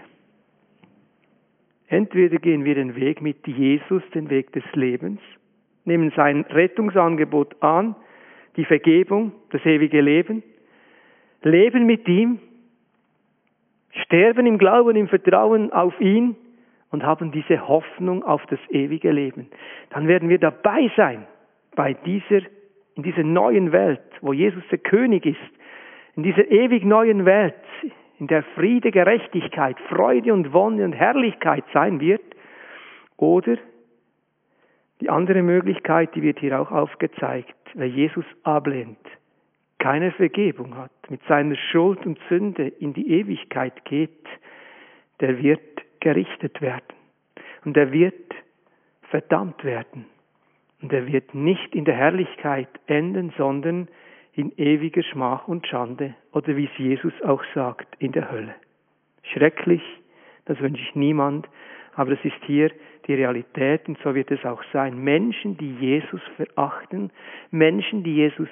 Entweder 1.87 2.37
gehen 2.39 2.65
wir 2.65 2.75
den 2.75 2.95
Weg 2.95 3.21
mit 3.21 3.47
Jesus, 3.47 4.03
den 4.13 4.29
Weg 4.29 4.51
des 4.51 4.63
Lebens, 4.73 5.21
nehmen 5.85 6.11
sein 6.15 6.41
Rettungsangebot 6.49 7.61
an, 7.63 7.95
die 8.57 8.65
Vergebung, 8.65 9.31
das 9.51 9.65
ewige 9.65 10.01
Leben, 10.01 10.43
leben 11.41 11.85
mit 11.85 12.05
ihm, 12.07 12.39
sterben 14.03 14.45
im 14.45 14.57
Glauben, 14.57 14.97
im 14.97 15.07
Vertrauen 15.07 15.71
auf 15.71 15.97
ihn 16.01 16.35
und 16.91 17.03
haben 17.03 17.31
diese 17.31 17.65
Hoffnung 17.65 18.23
auf 18.23 18.45
das 18.47 18.59
ewige 18.69 19.11
Leben, 19.11 19.47
dann 19.91 20.07
werden 20.09 20.27
wir 20.27 20.39
dabei 20.39 20.91
sein 20.97 21.27
bei 21.75 21.93
dieser, 21.93 22.41
in 22.95 23.03
dieser 23.03 23.23
neuen 23.23 23.71
Welt, 23.71 24.01
wo 24.19 24.33
Jesus 24.33 24.63
der 24.69 24.79
König 24.79 25.25
ist, 25.25 25.39
in 26.15 26.23
dieser 26.23 26.49
ewig 26.49 26.83
neuen 26.85 27.25
Welt, 27.25 27.55
in 28.19 28.27
der 28.27 28.43
Friede, 28.55 28.91
Gerechtigkeit, 28.91 29.77
Freude 29.89 30.33
und 30.33 30.53
Wonne 30.53 30.85
und 30.85 30.93
Herrlichkeit 30.93 31.65
sein 31.73 31.99
wird, 31.99 32.23
oder 33.17 33.57
die 35.01 35.09
andere 35.09 35.41
Möglichkeit, 35.41 36.15
die 36.15 36.21
wird 36.21 36.39
hier 36.39 36.59
auch 36.59 36.71
aufgezeigt, 36.71 37.55
wer 37.73 37.87
Jesus 37.87 38.25
ablehnt, 38.43 38.97
keine 39.79 40.11
Vergebung 40.11 40.75
hat, 40.77 40.91
mit 41.09 41.21
seiner 41.27 41.55
Schuld 41.55 42.05
und 42.05 42.17
Sünde 42.29 42.67
in 42.67 42.93
die 42.93 43.11
Ewigkeit 43.11 43.83
geht, 43.85 44.25
der 45.19 45.41
wird 45.41 45.61
gerichtet 45.99 46.61
werden. 46.61 46.95
Und 47.65 47.75
er 47.77 47.91
wird 47.91 48.33
verdammt 49.09 49.63
werden. 49.63 50.05
Und 50.81 50.93
er 50.93 51.07
wird 51.07 51.33
nicht 51.33 51.75
in 51.75 51.85
der 51.85 51.95
Herrlichkeit 51.95 52.69
enden, 52.87 53.33
sondern 53.37 53.87
in 54.35 54.51
ewiger 54.57 55.03
Schmach 55.03 55.47
und 55.47 55.65
Schande 55.65 56.13
oder 56.33 56.55
wie 56.57 56.65
es 56.65 56.77
Jesus 56.77 57.13
auch 57.23 57.43
sagt, 57.53 57.87
in 57.99 58.11
der 58.11 58.29
Hölle. 58.31 58.55
Schrecklich, 59.33 59.81
das 60.45 60.59
wünsche 60.59 60.81
ich 60.81 60.95
niemand, 60.95 61.47
aber 61.95 62.11
es 62.11 62.23
ist 62.23 62.43
hier 62.45 62.69
die 63.07 63.13
Realität 63.13 63.87
und 63.87 63.97
so 64.03 64.13
wird 64.13 64.31
es 64.31 64.43
auch 64.43 64.61
sein. 64.73 65.03
Menschen, 65.03 65.57
die 65.57 65.73
Jesus 65.75 66.21
verachten, 66.35 67.11
Menschen, 67.51 68.03
die 68.03 68.15
Jesus 68.15 68.49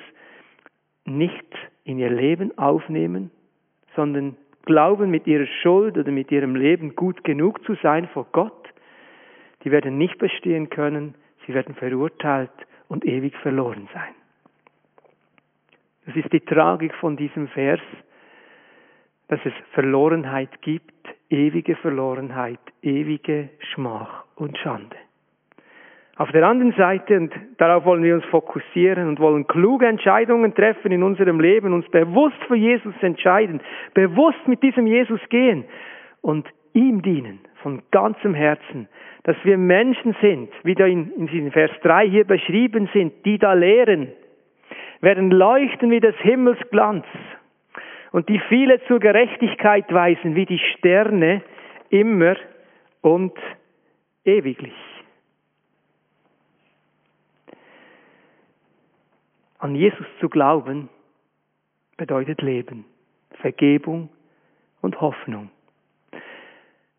nicht 1.06 1.46
in 1.84 2.00
ihr 2.00 2.10
Leben 2.10 2.58
aufnehmen, 2.58 3.30
sondern 3.96 4.38
glauben, 4.66 5.12
mit 5.12 5.28
ihrer 5.28 5.48
Schuld 5.62 5.98
oder 5.98 6.12
mit 6.12 6.32
ihrem 6.32 6.56
Leben 6.56 6.96
gut 6.96 7.24
genug 7.26 7.64
zu 7.66 7.76
sein 7.84 8.08
vor 8.08 8.28
Gott, 8.32 8.70
die 9.64 9.72
werden 9.72 9.98
nicht 9.98 10.18
bestehen 10.18 10.70
können, 10.70 11.16
sie 11.46 11.54
werden 11.54 11.76
verurteilt 11.76 12.52
und 12.88 13.06
ewig 13.06 13.36
verloren 13.38 13.90
sein. 13.94 14.14
Das 16.06 16.16
ist 16.16 16.32
die 16.34 16.42
Tragik 16.42 16.94
von 16.96 17.16
diesem 17.16 17.48
Vers, 17.50 17.80
dass 19.30 19.40
es 19.46 19.54
Verlorenheit 19.72 20.62
gibt, 20.62 20.92
ewige 21.30 21.76
Verlorenheit, 21.78 22.60
ewige 22.82 23.50
Schmach 23.74 24.26
und 24.36 24.58
Schande. 24.58 24.96
Auf 26.16 26.32
der 26.32 26.46
anderen 26.48 26.74
Seite, 26.74 27.18
und 27.18 27.34
darauf 27.58 27.86
wollen 27.86 28.04
wir 28.04 28.14
uns 28.14 28.26
fokussieren 28.26 29.08
und 29.08 29.20
wollen 29.20 29.48
kluge 29.48 29.88
Entscheidungen 29.88 30.54
treffen 30.54 30.92
in 30.92 31.02
unserem 31.02 31.40
Leben, 31.40 31.74
uns 31.74 31.90
bewusst 31.90 32.38
für 32.48 32.56
Jesus 32.56 32.94
entscheiden, 33.02 33.62
bewusst 33.96 34.48
mit 34.48 34.62
diesem 34.62 34.86
Jesus 34.86 35.22
gehen 35.30 35.66
und 36.22 36.48
ihm 36.74 37.02
dienen 37.02 37.40
von 37.64 37.82
ganzem 37.90 38.36
Herzen, 38.36 38.88
dass 39.24 39.38
wir 39.44 39.58
Menschen 39.58 40.16
sind, 40.22 40.50
wie 40.64 40.76
da 40.76 40.86
in, 40.86 41.12
in 41.30 41.52
Vers 41.52 41.72
3 41.82 42.08
hier 42.08 42.26
beschrieben 42.26 42.90
sind, 42.94 43.26
die 43.26 43.40
da 43.40 43.54
lehren, 43.54 44.10
werden 45.04 45.32
leuchten 45.32 45.92
wie 45.92 46.00
des 46.00 46.16
Himmels 46.20 46.58
Glanz 46.72 47.06
und 48.14 48.30
die 48.30 48.40
viele 48.48 48.82
zur 48.86 49.02
Gerechtigkeit 49.02 49.92
weisen 49.94 50.34
wie 50.34 50.46
die 50.46 50.60
Sterne 50.60 51.42
immer 51.90 52.38
und 53.02 53.38
ewiglich. 54.24 54.74
An 59.60 59.76
Jesus 59.76 60.08
zu 60.22 60.30
glauben 60.30 60.88
bedeutet 61.98 62.42
Leben, 62.42 62.86
Vergebung 63.42 64.08
und 64.82 65.02
Hoffnung. 65.02 65.52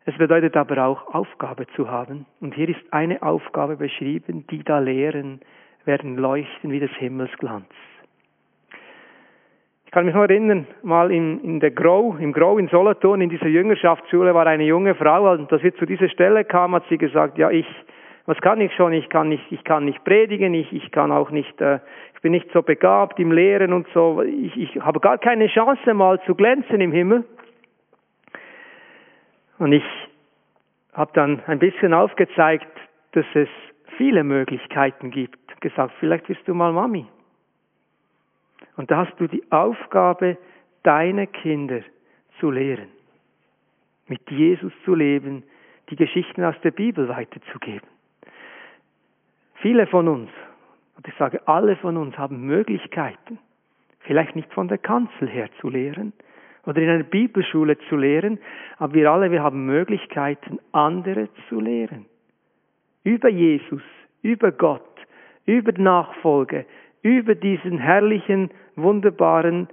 Es 0.05 0.15
bedeutet 0.19 0.55
aber 0.55 0.85
auch 0.85 1.11
Aufgabe 1.11 1.65
zu 1.75 1.89
haben. 1.89 2.27
Und 2.39 2.53
hier 2.53 2.69
ist 2.69 2.93
eine 2.93 3.23
Aufgabe 3.23 3.77
beschrieben, 3.77 4.45
die 4.51 4.63
da 4.63 4.77
lehren, 4.77 5.41
werden 5.85 6.17
leuchten 6.17 6.71
wie 6.71 6.79
des 6.79 6.91
Himmels 6.91 7.31
Glanz. 7.39 7.65
Ich 9.95 9.97
kann 9.97 10.07
mich 10.07 10.15
noch 10.15 10.23
erinnern, 10.23 10.67
mal 10.83 11.09
in, 11.09 11.41
in 11.41 11.61
der 11.61 11.71
Grow, 11.71 12.19
im 12.19 12.33
Grow 12.33 12.59
in 12.59 12.67
Solothurn, 12.67 13.21
in 13.21 13.29
dieser 13.29 13.47
Jüngerschaftsschule 13.47 14.33
war 14.33 14.45
eine 14.45 14.65
junge 14.65 14.93
Frau, 14.93 15.31
und 15.31 15.49
als 15.53 15.63
wir 15.63 15.73
zu 15.73 15.85
dieser 15.85 16.09
Stelle 16.09 16.43
kam, 16.43 16.75
hat 16.75 16.83
sie 16.89 16.97
gesagt, 16.97 17.37
ja, 17.37 17.49
ich, 17.49 17.65
was 18.25 18.37
kann 18.41 18.59
ich 18.59 18.73
schon? 18.75 18.91
Ich 18.91 19.07
kann 19.07 19.29
nicht, 19.29 19.49
ich 19.51 19.63
kann 19.63 19.85
nicht 19.85 20.03
predigen, 20.03 20.53
ich, 20.53 20.73
ich 20.73 20.91
kann 20.91 21.13
auch 21.13 21.31
nicht, 21.31 21.61
äh, 21.61 21.79
ich 22.13 22.19
bin 22.19 22.33
nicht 22.33 22.51
so 22.51 22.61
begabt 22.61 23.21
im 23.21 23.31
Lehren 23.31 23.71
und 23.71 23.87
so, 23.93 24.21
ich, 24.21 24.57
ich 24.57 24.81
habe 24.81 24.99
gar 24.99 25.17
keine 25.17 25.47
Chance 25.47 25.93
mal 25.93 26.21
zu 26.25 26.35
glänzen 26.35 26.81
im 26.81 26.91
Himmel. 26.91 27.23
Und 29.59 29.71
ich 29.71 29.85
habe 30.91 31.11
dann 31.13 31.41
ein 31.47 31.59
bisschen 31.59 31.93
aufgezeigt, 31.93 32.67
dass 33.13 33.25
es 33.33 33.47
viele 33.95 34.25
Möglichkeiten 34.25 35.09
gibt. 35.09 35.39
Gesagt, 35.61 35.93
vielleicht 36.01 36.27
bist 36.27 36.45
du 36.47 36.53
mal 36.53 36.73
Mami. 36.73 37.05
Und 38.77 38.91
da 38.91 39.05
hast 39.05 39.19
du 39.19 39.27
die 39.27 39.43
Aufgabe, 39.51 40.37
deine 40.83 41.27
Kinder 41.27 41.81
zu 42.39 42.51
lehren, 42.51 42.89
mit 44.07 44.29
Jesus 44.29 44.73
zu 44.83 44.93
leben, 44.93 45.43
die 45.89 45.95
Geschichten 45.95 46.43
aus 46.43 46.55
der 46.63 46.71
Bibel 46.71 47.07
weiterzugeben. 47.07 47.87
Viele 49.55 49.87
von 49.87 50.07
uns, 50.07 50.29
und 50.97 51.07
ich 51.07 51.13
sage 51.15 51.47
alle 51.47 51.75
von 51.77 51.97
uns, 51.97 52.17
haben 52.17 52.45
Möglichkeiten, 52.45 53.39
vielleicht 54.01 54.35
nicht 54.35 54.53
von 54.53 54.67
der 54.67 54.77
Kanzel 54.77 55.27
her 55.27 55.49
zu 55.59 55.69
lehren, 55.69 56.13
oder 56.65 56.81
in 56.81 56.89
einer 56.89 57.03
Bibelschule 57.03 57.77
zu 57.89 57.95
lehren, 57.95 58.39
aber 58.77 58.93
wir 58.93 59.11
alle, 59.11 59.31
wir 59.31 59.43
haben 59.43 59.65
Möglichkeiten, 59.65 60.59
andere 60.71 61.29
zu 61.47 61.59
lehren. 61.59 62.05
Über 63.03 63.29
Jesus, 63.29 63.83
über 64.23 64.51
Gott, 64.51 64.81
über 65.45 65.71
Nachfolge, 65.73 66.65
über 67.05 67.35
diesen 67.35 67.77
herrlichen, 67.77 68.49
wunderbaren 68.75 69.67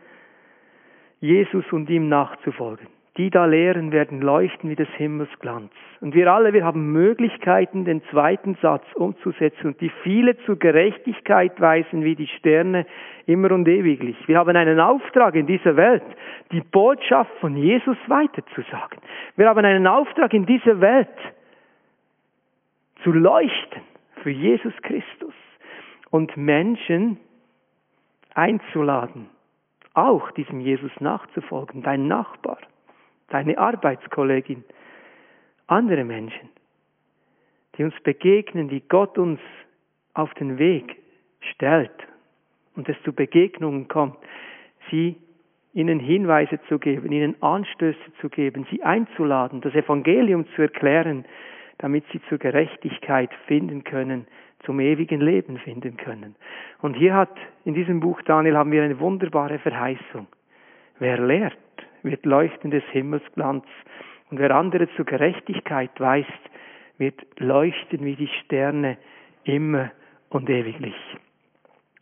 Jesus 1.21 1.65
und 1.73 1.89
ihm 1.89 2.11
nachzufolgen 2.11 2.87
die 3.17 3.29
da 3.29 3.45
lehren, 3.45 3.93
werden 3.93 4.23
leuchten 4.23 4.71
wie 4.71 4.75
des 4.75 4.89
Himmels 4.97 5.29
Glanz. 5.39 5.71
Und 6.01 6.15
wir 6.15 6.33
alle, 6.33 6.55
wir 6.55 6.65
haben 6.65 6.93
Möglichkeiten, 6.93 7.85
den 7.85 8.03
zweiten 8.11 8.57
Satz 8.63 8.85
umzusetzen 8.95 9.67
und 9.67 9.81
die 9.81 9.91
viele 10.03 10.37
zur 10.45 10.59
Gerechtigkeit 10.59 11.61
weisen 11.61 12.05
wie 12.05 12.17
die 12.17 12.27
Sterne 12.27 12.87
immer 13.27 13.53
und 13.53 13.69
ewiglich. 13.69 14.17
Wir 14.27 14.39
haben 14.39 14.57
einen 14.57 14.81
Auftrag 14.81 15.35
in 15.35 15.47
dieser 15.47 15.77
Welt, 15.77 16.03
die 16.53 16.63
Botschaft 16.63 17.33
von 17.41 17.55
Jesus 17.55 17.99
weiterzusagen. 18.07 18.99
Wir 19.37 19.49
haben 19.49 19.65
einen 19.65 19.87
Auftrag 19.87 20.33
in 20.33 20.47
dieser 20.47 20.81
Welt, 20.81 21.09
zu 23.03 23.13
leuchten 23.13 23.83
für 24.23 24.31
Jesus 24.31 24.73
Christus 24.83 25.35
und 26.13 26.37
Menschen 26.37 27.19
einzuladen, 28.35 29.29
auch 29.95 30.31
diesem 30.31 30.61
Jesus 30.61 30.93
nachzufolgen, 31.01 31.83
dein 31.83 32.07
Nachbar 32.07 32.59
deine 33.33 33.59
Arbeitskollegin, 33.59 34.63
andere 35.67 36.05
Menschen, 36.05 36.51
die 37.77 37.85
uns 37.85 37.95
begegnen, 38.03 38.69
die 38.69 38.83
Gott 38.89 39.19
uns 39.19 39.41
auf 40.15 40.33
den 40.35 40.59
Weg 40.59 40.97
stellt 41.41 41.91
und 42.77 42.89
es 42.89 42.97
zu 43.05 43.13
Begegnungen 43.13 43.89
kommt, 43.89 44.19
sie 44.91 45.17
ihnen 45.73 45.99
Hinweise 45.99 46.61
zu 46.69 46.79
geben, 46.79 47.11
ihnen 47.11 47.43
Anstöße 47.43 47.99
zu 48.21 48.29
geben, 48.29 48.67
sie 48.71 48.83
einzuladen, 48.83 49.63
das 49.63 49.75
Evangelium 49.75 50.47
zu 50.55 50.63
erklären, 50.63 51.25
damit 51.79 52.05
sie 52.13 52.21
zur 52.29 52.37
Gerechtigkeit 52.37 53.31
finden 53.47 53.83
können, 53.83 54.27
zum 54.65 54.81
ewigen 54.81 55.21
Leben 55.21 55.59
finden 55.59 55.97
können. 55.97 56.37
Und 56.81 56.95
hier 56.95 57.15
hat, 57.15 57.37
in 57.65 57.75
diesem 57.75 58.01
Buch 58.01 58.23
Daniel 58.23 58.57
haben 58.57 58.73
wir 58.73 58.83
eine 58.83 58.99
wunderbare 59.01 59.59
Verheißung. 59.59 60.27
Wer 60.99 61.19
lehrt, 61.19 61.57
wird 62.03 62.25
leuchten 62.25 62.71
des 62.71 62.85
Himmelsglanz. 62.93 63.65
Und 64.31 64.39
wer 64.39 64.55
andere 64.55 64.89
zur 64.97 65.05
Gerechtigkeit 65.05 65.91
weist, 65.99 66.29
wird 66.99 67.21
leuchten 67.39 68.05
wie 68.05 68.17
die 68.17 68.31
Sterne 68.45 68.97
immer 69.45 69.91
und 70.31 70.49
ewiglich. 70.49 70.97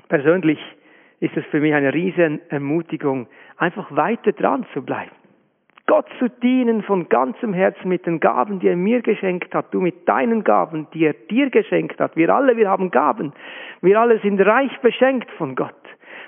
Persönlich 0.09 0.59
ist 1.20 1.37
es 1.37 1.44
für 1.46 1.61
mich 1.61 1.75
eine 1.75 1.92
riesen 1.92 2.40
Ermutigung, 2.51 3.29
einfach 3.57 3.94
weiter 3.94 4.33
dran 4.33 4.66
zu 4.73 4.83
bleiben. 4.83 5.19
Gott 5.90 6.07
zu 6.20 6.29
dienen 6.29 6.85
von 6.85 7.09
ganzem 7.09 7.53
Herzen 7.53 7.88
mit 7.88 8.07
den 8.07 8.20
Gaben, 8.20 8.61
die 8.61 8.68
er 8.68 8.76
mir 8.76 9.03
geschenkt 9.03 9.53
hat, 9.53 9.74
du 9.74 9.81
mit 9.81 10.09
deinen 10.09 10.44
Gaben, 10.44 10.87
die 10.94 11.05
er 11.05 11.14
dir 11.14 11.50
geschenkt 11.50 11.98
hat. 11.98 12.14
Wir 12.14 12.33
alle, 12.33 12.57
wir 12.57 12.70
haben 12.70 12.92
Gaben. 12.92 13.33
Wir 13.81 13.98
alle 14.00 14.20
sind 14.20 14.40
reich 14.40 14.70
beschenkt 14.83 15.29
von 15.33 15.57
Gott. 15.57 15.74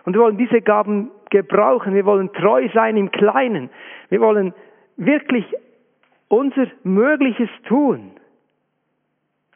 Und 0.05 0.15
wir 0.15 0.21
wollen 0.23 0.37
diese 0.37 0.63
Gaben 0.63 1.13
gebrauchen. 1.31 1.95
Wir 1.95 2.05
wollen 2.05 2.33
treu 2.33 2.69
sein 2.75 2.97
im 2.97 3.13
Kleinen. 3.13 3.71
Wir 4.09 4.21
wollen 4.21 4.53
wirklich 4.97 5.45
unser 6.27 6.67
Mögliches 6.83 7.49
tun. 7.69 8.11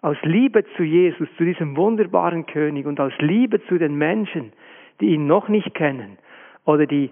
Aus 0.02 0.18
Liebe 0.22 0.64
zu 0.76 0.84
Jesus, 0.84 1.26
zu 1.36 1.44
diesem 1.44 1.76
wunderbaren 1.76 2.46
König 2.46 2.86
und 2.86 3.00
aus 3.00 3.12
Liebe 3.18 3.60
zu 3.66 3.76
den 3.76 3.96
Menschen, 3.96 4.52
die 5.00 5.06
ihn 5.06 5.26
noch 5.26 5.48
nicht 5.48 5.74
kennen 5.74 6.16
oder 6.64 6.86
die 6.86 7.10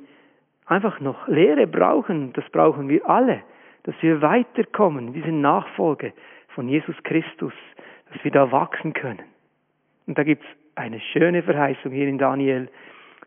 einfach 0.67 1.01
noch 1.01 1.29
Lehre 1.29 1.67
brauchen. 1.67 2.33
Das 2.33 2.49
brauchen 2.51 2.89
wir 2.89 3.09
alle, 3.09 3.43
dass 3.85 3.95
wir 4.01 4.23
weiterkommen, 4.23 5.13
diese 5.13 5.33
Nachfolge 5.33 6.13
von 6.49 6.69
Jesus 6.69 6.97
Christus, 7.03 7.53
dass 8.13 8.25
wir 8.25 8.31
da 8.31 8.51
wachsen 8.53 8.93
können. 8.93 9.25
Und 10.07 10.19
da 10.19 10.23
gibt's 10.23 10.47
eine 10.75 11.01
schöne 11.01 11.43
Verheißung 11.43 11.93
hier 11.93 12.09
in 12.09 12.19
Daniel 12.19 12.69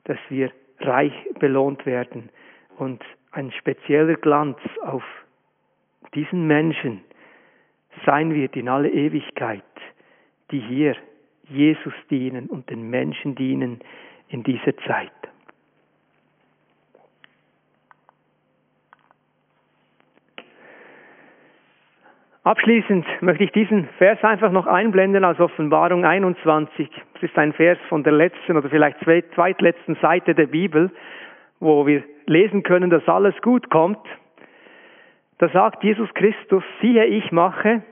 dass 0.08 0.17
wir 0.30 0.52
reich 0.80 1.13
belohnt 1.39 1.86
werden 1.86 2.30
und 2.78 3.04
ein 3.32 3.52
spezieller 3.52 4.15
Glanz 4.15 4.58
auf 4.82 5.04
diesen 6.15 6.47
Menschen 6.47 7.02
sein 8.06 8.34
wird 8.34 8.56
in 8.56 8.69
alle 8.69 8.89
Ewigkeit, 8.89 9.63
die 10.52 10.60
hier 10.60 10.95
Jesus 11.50 11.93
dienen 12.10 12.47
und 12.47 12.69
den 12.69 12.89
Menschen 12.89 13.36
dienen 13.36 13.82
in 14.30 14.43
dieser 14.43 14.78
Zeit. 14.78 15.12
Abschließend 22.47 23.05
möchte 23.19 23.43
ich 23.43 23.51
diesen 23.51 23.89
Vers 23.97 24.23
einfach 24.23 24.53
noch 24.53 24.67
einblenden 24.67 25.25
aus 25.25 25.38
Offenbarung 25.38 26.05
21. 26.05 26.89
Es 27.15 27.23
ist 27.23 27.38
ein 27.38 27.51
Vers 27.51 27.77
von 27.89 28.05
der 28.05 28.13
letzten 28.13 28.55
oder 28.55 28.69
vielleicht 28.69 29.01
zweitletzten 29.36 29.95
Seite 29.95 30.33
der 30.33 30.47
Bibel, 30.47 30.89
wo 31.60 31.86
wir 31.86 32.05
lesen 32.25 32.63
können, 32.63 32.89
dass 32.89 33.05
alles 33.10 33.36
gut 33.41 33.69
kommt. 33.69 33.99
Da 35.39 35.49
sagt 35.49 35.83
Jesus 35.83 36.07
Christus, 36.13 36.63
siehe, 36.79 37.03
ich 37.03 37.33
mache 37.33 37.83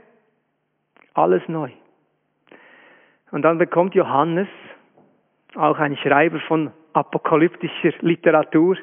alles 1.13 1.45
neu. 1.49 1.71
Und 3.31 3.41
dann 3.41 3.57
bekommt 3.57 3.93
Johannes, 3.93 4.47
auch 5.55 5.79
ein 5.79 5.97
Schreiber 5.97 6.39
von 6.39 6.71
apokalyptischer 6.93 7.91
Literatur, 7.99 8.77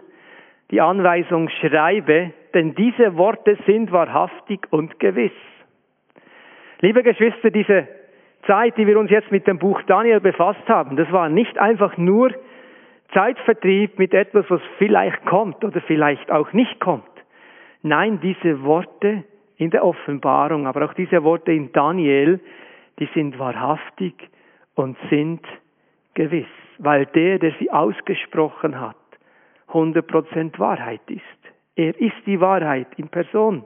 die 0.70 0.82
Anweisung, 0.82 1.48
schreibe, 1.48 2.34
denn 2.52 2.74
diese 2.74 3.16
Worte 3.16 3.56
sind 3.64 3.90
wahrhaftig 3.90 4.66
und 4.70 5.00
gewiss. 5.00 5.32
Liebe 6.84 7.04
Geschwister, 7.04 7.52
diese 7.52 7.86
Zeit, 8.44 8.76
die 8.76 8.88
wir 8.88 8.98
uns 8.98 9.08
jetzt 9.08 9.30
mit 9.30 9.46
dem 9.46 9.60
Buch 9.60 9.80
Daniel 9.82 10.18
befasst 10.18 10.68
haben, 10.68 10.96
das 10.96 11.10
war 11.12 11.28
nicht 11.28 11.56
einfach 11.56 11.96
nur 11.96 12.34
Zeitvertrieb 13.14 14.00
mit 14.00 14.12
etwas, 14.12 14.44
was 14.48 14.60
vielleicht 14.78 15.24
kommt 15.24 15.62
oder 15.64 15.80
vielleicht 15.82 16.28
auch 16.32 16.52
nicht 16.52 16.80
kommt. 16.80 17.04
Nein, 17.82 18.18
diese 18.20 18.64
Worte 18.64 19.22
in 19.58 19.70
der 19.70 19.84
Offenbarung, 19.84 20.66
aber 20.66 20.84
auch 20.84 20.94
diese 20.94 21.22
Worte 21.22 21.52
in 21.52 21.70
Daniel, 21.70 22.40
die 22.98 23.08
sind 23.14 23.38
wahrhaftig 23.38 24.14
und 24.74 24.96
sind 25.08 25.46
gewiss, 26.14 26.50
weil 26.78 27.06
der, 27.06 27.38
der 27.38 27.52
sie 27.60 27.70
ausgesprochen 27.70 28.80
hat, 28.80 28.96
100% 29.68 30.58
Wahrheit 30.58 31.02
ist. 31.06 31.22
Er 31.76 31.96
ist 32.00 32.26
die 32.26 32.40
Wahrheit 32.40 32.88
in 32.96 33.06
Person, 33.06 33.62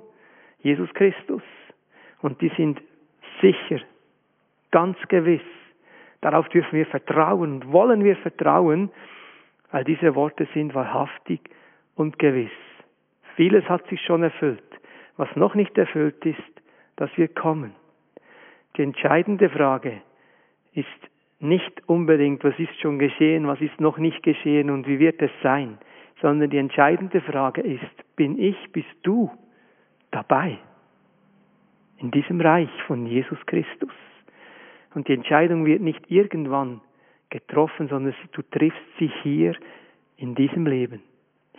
Jesus 0.59 0.93
Christus. 0.93 1.43
Und 2.21 2.41
die 2.41 2.51
sind 2.57 2.81
sicher, 3.41 3.81
ganz 4.71 4.97
gewiss. 5.09 5.41
Darauf 6.21 6.49
dürfen 6.49 6.73
wir 6.73 6.87
vertrauen 6.87 7.53
und 7.55 7.73
wollen 7.73 8.03
wir 8.03 8.17
vertrauen, 8.17 8.91
weil 9.71 9.85
diese 9.85 10.15
Worte 10.15 10.49
sind 10.55 10.75
wahrhaftig 10.75 11.41
und 11.95 12.19
gewiss. 12.19 12.51
Vieles 13.37 13.69
hat 13.69 13.87
sich 13.89 14.01
schon 14.01 14.23
erfüllt. 14.23 14.63
Was 15.17 15.29
noch 15.37 15.55
nicht 15.55 15.77
erfüllt 15.79 16.25
ist, 16.25 16.39
dass 16.97 17.11
wir 17.17 17.29
kommen. 17.29 17.75
Die 18.77 18.83
entscheidende 18.83 19.49
Frage 19.51 20.03
ist, 20.73 20.89
nicht 21.39 21.87
unbedingt, 21.87 22.43
was 22.45 22.59
ist 22.59 22.79
schon 22.81 22.99
geschehen, 22.99 23.47
was 23.47 23.61
ist 23.61 23.79
noch 23.81 23.99
nicht 23.99 24.23
geschehen 24.23 24.71
und 24.71 24.87
wie 24.87 24.99
wird 24.99 25.21
es 25.21 25.31
sein, 25.43 25.79
sondern 26.23 26.49
die 26.49 26.59
entscheidende 26.59 27.21
Frage 27.21 27.61
ist, 27.61 28.17
bin 28.17 28.39
ich, 28.39 28.57
bist 28.73 28.89
du 29.03 29.31
dabei 30.11 30.59
in 31.99 32.11
diesem 32.11 32.41
Reich 32.41 32.71
von 32.87 33.07
Jesus 33.07 33.39
Christus? 33.47 33.93
Und 34.95 35.09
die 35.09 35.15
Entscheidung 35.15 35.67
wird 35.67 35.83
nicht 35.83 36.11
irgendwann 36.11 36.81
getroffen, 37.31 37.89
sondern 37.89 38.15
du 38.33 38.43
triffst 38.43 38.81
sie 38.99 39.11
hier 39.23 39.55
in 40.17 40.35
diesem 40.35 40.67
Leben. 40.67 41.03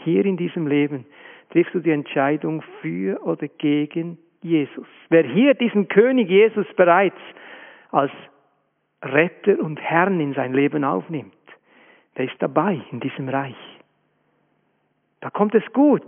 Hier 0.03 0.25
in 0.25 0.37
diesem 0.37 0.67
Leben 0.67 1.05
triffst 1.51 1.73
du 1.73 1.79
die 1.79 1.91
Entscheidung 1.91 2.63
für 2.81 3.21
oder 3.23 3.47
gegen 3.47 4.17
Jesus. 4.41 4.87
Wer 5.09 5.23
hier 5.23 5.53
diesen 5.53 5.87
König 5.87 6.29
Jesus 6.29 6.67
bereits 6.75 7.19
als 7.91 8.11
Retter 9.03 9.59
und 9.59 9.79
Herrn 9.79 10.19
in 10.19 10.33
sein 10.33 10.53
Leben 10.53 10.83
aufnimmt, 10.83 11.33
der 12.17 12.25
ist 12.25 12.35
dabei 12.39 12.81
in 12.91 12.99
diesem 12.99 13.29
Reich. 13.29 13.55
Da 15.21 15.29
kommt 15.29 15.55
es 15.55 15.63
gut. 15.73 16.03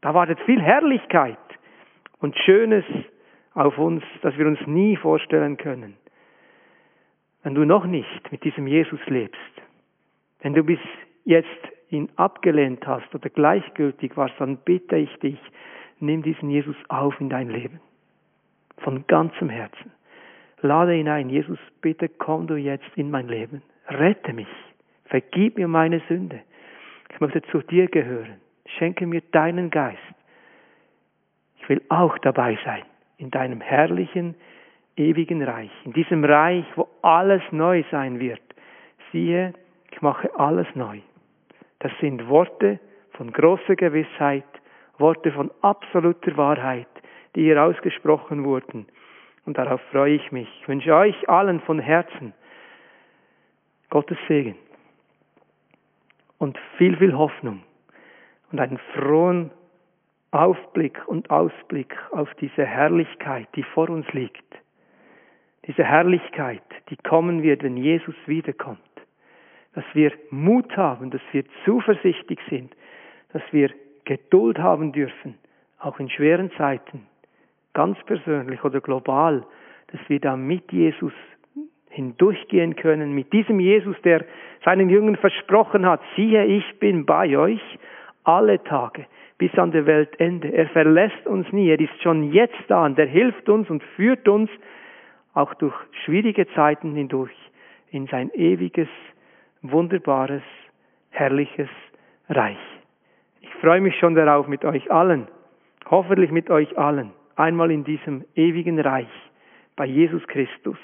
Da 0.00 0.14
wartet 0.14 0.38
viel 0.40 0.60
Herrlichkeit 0.60 1.38
und 2.20 2.36
Schönes 2.38 2.84
auf 3.54 3.78
uns, 3.78 4.02
das 4.22 4.36
wir 4.36 4.46
uns 4.46 4.58
nie 4.66 4.96
vorstellen 4.96 5.56
können. 5.56 5.96
Wenn 7.42 7.54
du 7.54 7.64
noch 7.64 7.86
nicht 7.86 8.32
mit 8.32 8.42
diesem 8.44 8.66
Jesus 8.66 9.00
lebst, 9.06 9.40
wenn 10.40 10.54
du 10.54 10.64
bis 10.64 10.78
jetzt 11.24 11.48
ihn 11.88 12.08
abgelehnt 12.16 12.86
hast 12.86 13.14
oder 13.14 13.30
gleichgültig 13.30 14.16
warst, 14.16 14.34
dann 14.38 14.56
bitte 14.58 14.96
ich 14.96 15.14
dich, 15.20 15.38
nimm 16.00 16.22
diesen 16.22 16.50
Jesus 16.50 16.76
auf 16.88 17.18
in 17.20 17.30
dein 17.30 17.48
Leben. 17.48 17.80
Von 18.78 19.06
ganzem 19.06 19.48
Herzen. 19.48 19.92
Lade 20.60 20.96
ihn 20.96 21.08
ein. 21.08 21.28
Jesus, 21.28 21.58
bitte 21.80 22.08
komm 22.08 22.46
du 22.46 22.56
jetzt 22.56 22.90
in 22.96 23.10
mein 23.10 23.28
Leben. 23.28 23.62
Rette 23.88 24.32
mich. 24.32 24.48
Vergib 25.04 25.58
mir 25.58 25.68
meine 25.68 26.00
Sünde. 26.08 26.40
Ich 27.12 27.20
möchte 27.20 27.42
zu 27.42 27.60
dir 27.60 27.86
gehören. 27.86 28.40
Schenke 28.66 29.06
mir 29.06 29.20
deinen 29.30 29.70
Geist. 29.70 29.98
Ich 31.58 31.68
will 31.68 31.82
auch 31.88 32.18
dabei 32.18 32.58
sein 32.64 32.82
in 33.24 33.30
deinem 33.30 33.60
herrlichen, 33.60 34.34
ewigen 34.96 35.42
Reich. 35.42 35.70
In 35.84 35.94
diesem 35.94 36.24
Reich, 36.24 36.64
wo 36.76 36.88
alles 37.02 37.42
neu 37.50 37.82
sein 37.90 38.20
wird. 38.20 38.42
Siehe, 39.10 39.54
ich 39.90 40.02
mache 40.02 40.28
alles 40.38 40.66
neu. 40.74 41.00
Das 41.78 41.92
sind 42.00 42.28
Worte 42.28 42.78
von 43.12 43.32
großer 43.32 43.76
Gewissheit, 43.76 44.44
Worte 44.98 45.32
von 45.32 45.50
absoluter 45.62 46.36
Wahrheit, 46.36 46.88
die 47.34 47.44
hier 47.44 47.62
ausgesprochen 47.62 48.44
wurden. 48.44 48.86
Und 49.46 49.56
darauf 49.58 49.80
freue 49.90 50.14
ich 50.14 50.30
mich. 50.30 50.48
Ich 50.60 50.68
wünsche 50.68 50.94
euch 50.94 51.28
allen 51.28 51.60
von 51.60 51.78
Herzen 51.78 52.34
Gottes 53.88 54.18
Segen 54.28 54.56
und 56.38 56.58
viel, 56.76 56.96
viel 56.96 57.16
Hoffnung 57.16 57.62
und 58.52 58.60
einen 58.60 58.78
frohen 58.94 59.50
Aufblick 60.34 61.00
und 61.06 61.30
Ausblick 61.30 61.96
auf 62.10 62.28
diese 62.40 62.64
Herrlichkeit, 62.64 63.46
die 63.54 63.62
vor 63.62 63.88
uns 63.88 64.06
liegt. 64.12 64.42
Diese 65.66 65.84
Herrlichkeit, 65.84 66.62
die 66.90 66.96
kommen 66.96 67.42
wird, 67.42 67.62
wenn 67.62 67.76
Jesus 67.76 68.16
wiederkommt. 68.26 68.80
Dass 69.74 69.84
wir 69.94 70.12
Mut 70.30 70.76
haben, 70.76 71.10
dass 71.10 71.22
wir 71.32 71.44
zuversichtlich 71.64 72.40
sind, 72.50 72.74
dass 73.32 73.42
wir 73.52 73.70
Geduld 74.04 74.58
haben 74.58 74.92
dürfen, 74.92 75.36
auch 75.78 75.98
in 76.00 76.10
schweren 76.10 76.50
Zeiten, 76.58 77.06
ganz 77.72 77.96
persönlich 78.04 78.62
oder 78.64 78.80
global, 78.80 79.46
dass 79.92 80.00
wir 80.08 80.20
da 80.20 80.36
mit 80.36 80.72
Jesus 80.72 81.12
hindurchgehen 81.90 82.74
können, 82.74 83.14
mit 83.14 83.32
diesem 83.32 83.60
Jesus, 83.60 83.96
der 84.02 84.24
seinen 84.64 84.90
Jüngern 84.90 85.16
versprochen 85.16 85.86
hat, 85.86 86.00
siehe, 86.16 86.44
ich 86.44 86.78
bin 86.80 87.06
bei 87.06 87.38
euch 87.38 87.62
alle 88.24 88.62
Tage 88.64 89.06
bis 89.38 89.56
an 89.58 89.72
der 89.72 89.86
Weltende. 89.86 90.52
Er 90.52 90.68
verlässt 90.68 91.26
uns 91.26 91.50
nie, 91.52 91.68
er 91.68 91.80
ist 91.80 92.02
schon 92.02 92.32
jetzt 92.32 92.62
da 92.68 92.84
und 92.84 92.98
er 92.98 93.06
hilft 93.06 93.48
uns 93.48 93.68
und 93.70 93.82
führt 93.96 94.28
uns 94.28 94.50
auch 95.34 95.54
durch 95.54 95.74
schwierige 96.04 96.46
Zeiten 96.54 96.94
hindurch 96.94 97.34
in 97.90 98.06
sein 98.06 98.30
ewiges, 98.34 98.88
wunderbares, 99.62 100.42
herrliches 101.10 101.68
Reich. 102.28 102.58
Ich 103.40 103.52
freue 103.60 103.80
mich 103.80 103.98
schon 103.98 104.14
darauf 104.14 104.46
mit 104.46 104.64
euch 104.64 104.90
allen, 104.90 105.26
hoffentlich 105.90 106.30
mit 106.30 106.50
euch 106.50 106.76
allen, 106.78 107.12
einmal 107.36 107.70
in 107.70 107.84
diesem 107.84 108.24
ewigen 108.34 108.78
Reich 108.80 109.08
bei 109.76 109.86
Jesus 109.86 110.24
Christus 110.28 110.78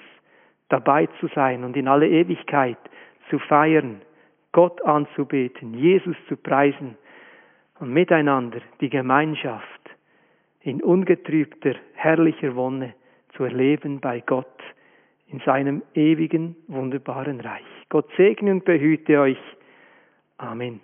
dabei 0.69 1.07
zu 1.19 1.29
sein 1.29 1.65
und 1.65 1.77
in 1.77 1.89
alle 1.89 2.09
Ewigkeit 2.09 2.79
zu 3.29 3.39
feiern, 3.39 4.03
Gott 4.53 4.83
anzubeten, 4.85 5.75
Jesus 5.75 6.17
zu 6.29 6.37
preisen 6.37 6.97
und 7.81 7.93
miteinander 7.93 8.61
die 8.81 8.90
Gemeinschaft 8.90 9.81
in 10.61 10.83
ungetrübter, 10.83 11.75
herrlicher 11.95 12.55
Wonne 12.55 12.95
zu 13.35 13.45
erleben 13.45 14.01
bei 14.01 14.21
Gott 14.21 14.47
in 15.29 15.40
seinem 15.40 15.83
ewigen, 15.95 16.57
wunderbaren 16.69 17.40
Reich. 17.40 17.64
Gott 17.88 18.09
segne 18.16 18.53
und 18.53 18.64
behüte 18.64 19.19
euch. 19.21 19.38
Amen. 20.37 20.81